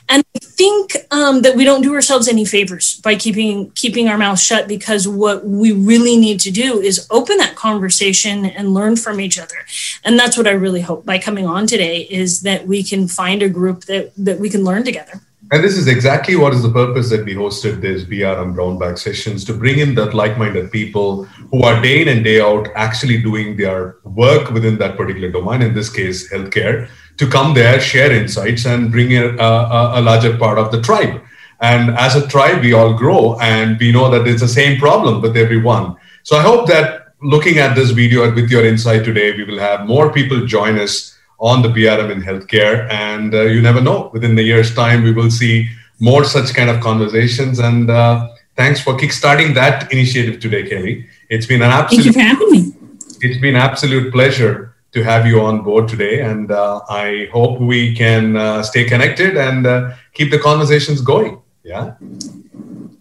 And 0.10 0.24
think 0.58 0.96
um, 1.12 1.42
that 1.42 1.56
we 1.56 1.64
don't 1.64 1.82
do 1.82 1.94
ourselves 1.94 2.28
any 2.28 2.46
favors 2.46 3.00
by 3.02 3.16
keeping 3.16 3.72
keeping 3.72 4.08
our 4.08 4.18
mouth 4.18 4.40
shut 4.40 4.68
because 4.68 5.08
what 5.08 5.46
we 5.46 5.72
really 5.72 6.18
need 6.18 6.40
to 6.42 6.52
do 6.52 6.80
is 6.80 7.08
open 7.12 7.38
that 7.38 7.56
conversation 7.56 8.46
and 8.46 8.74
learn 8.74 8.96
from 8.96 9.20
each 9.20 9.38
other. 9.38 9.66
And 10.04 10.18
that's 10.18 10.38
what 10.38 10.48
I 10.48 10.52
really 10.52 10.82
hope 10.82 11.06
by 11.06 11.18
coming 11.20 11.46
on 11.46 11.68
today 11.68 12.02
is 12.02 12.42
that 12.42 12.68
we 12.68 12.84
can 12.84 13.08
find 13.08 13.44
a 13.44 13.50
group 13.50 13.86
that 13.86 14.14
that 14.18 14.40
we 14.40 14.50
can 14.50 14.64
learn 14.64 14.84
together. 14.84 15.22
And 15.52 15.64
this 15.64 15.78
is 15.78 15.88
exactly 15.88 16.36
what 16.36 16.54
is 16.54 16.64
the 16.64 16.72
purpose 16.72 17.12
that 17.12 17.24
we 17.24 17.36
hosted 17.36 17.80
this 17.80 18.04
BRM 18.04 18.56
Brown 18.56 18.80
Bag 18.80 18.98
sessions 18.98 19.46
to 19.46 19.54
bring 19.54 19.78
in 19.78 19.94
that 19.94 20.16
like-minded 20.16 20.72
people 20.72 21.26
who 21.52 21.62
are 21.62 21.80
day 21.84 22.02
in 22.02 22.08
and 22.08 22.24
day 22.24 22.42
out 22.42 22.68
actually 22.76 23.22
doing 23.22 23.56
their 23.56 23.98
work 24.04 24.50
within 24.50 24.80
that 24.80 24.98
particular 24.98 25.30
domain. 25.30 25.62
In 25.62 25.76
this 25.76 25.92
case, 25.92 26.34
healthcare 26.34 26.90
to 27.18 27.28
come 27.28 27.54
there, 27.54 27.80
share 27.80 28.12
insights, 28.12 28.66
and 28.66 28.92
bring 28.92 29.16
a, 29.16 29.28
a, 29.38 30.00
a 30.00 30.02
larger 30.02 30.38
part 30.38 30.58
of 30.58 30.72
the 30.72 30.82
tribe. 30.82 31.22
And 31.62 31.92
as 31.98 32.16
a 32.16 32.28
tribe, 32.28 32.62
we 32.62 32.74
all 32.74 32.94
grow, 32.94 33.40
and 33.40 33.80
we 33.80 33.92
know 33.92 34.10
that 34.10 34.28
it's 34.28 34.42
the 34.42 34.48
same 34.48 34.78
problem 34.78 35.22
with 35.22 35.38
everyone. 35.38 35.96
So 36.24 36.38
I 36.38 36.42
hope 36.42 36.68
that 36.68 37.14
looking 37.22 37.60
at 37.60 37.76
this 37.76 37.92
video 37.92 38.34
with 38.34 38.50
your 38.50 38.66
insight 38.66 39.06
today, 39.06 39.36
we 39.36 39.46
will 39.46 39.60
have 39.60 39.88
more 39.88 40.12
people 40.12 40.46
join 40.46 40.78
us 40.78 41.18
on 41.40 41.62
the 41.62 41.70
BRM 41.70 42.12
in 42.12 42.22
healthcare. 42.22 42.90
And 42.92 43.34
uh, 43.34 43.44
you 43.44 43.62
never 43.62 43.82
know, 43.82 44.10
within 44.14 44.36
the 44.36 44.44
year's 44.44 44.74
time, 44.76 45.04
we 45.04 45.12
will 45.12 45.32
see 45.32 45.70
more 46.00 46.24
such 46.24 46.54
kind 46.54 46.70
of 46.70 46.82
conversations. 46.82 47.60
And 47.60 47.90
uh, 47.90 48.30
thanks 48.56 48.82
for 48.82 48.96
kickstarting 48.98 49.54
that 49.56 49.92
initiative 49.92 50.40
today, 50.40 50.70
Kelli. 50.70 51.08
It's 51.30 51.46
been 51.46 51.62
an 51.62 51.72
absolute. 51.72 52.04
Thank 52.04 52.06
you 52.06 52.14
for 52.14 52.20
having 52.20 52.52
me. 52.52 52.74
It's 53.22 53.40
been 53.40 53.56
absolute 53.56 54.12
pleasure 54.12 54.75
to 54.96 55.04
have 55.04 55.28
you 55.28 55.42
on 55.42 55.62
board 55.62 55.88
today. 55.88 56.22
And 56.22 56.50
uh, 56.50 56.82
I 56.90 57.28
hope 57.32 57.60
we 57.60 57.94
can 57.94 58.38
uh, 58.38 58.64
stay 58.64 58.86
connected 58.86 59.36
and 59.38 59.68
uh, 59.68 59.94
keep 60.14 60.32
the 60.32 60.40
conversations 60.40 61.02
going. 61.02 61.42
Yeah. 61.64 61.96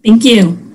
Thank 0.03 0.25
you. 0.25 0.74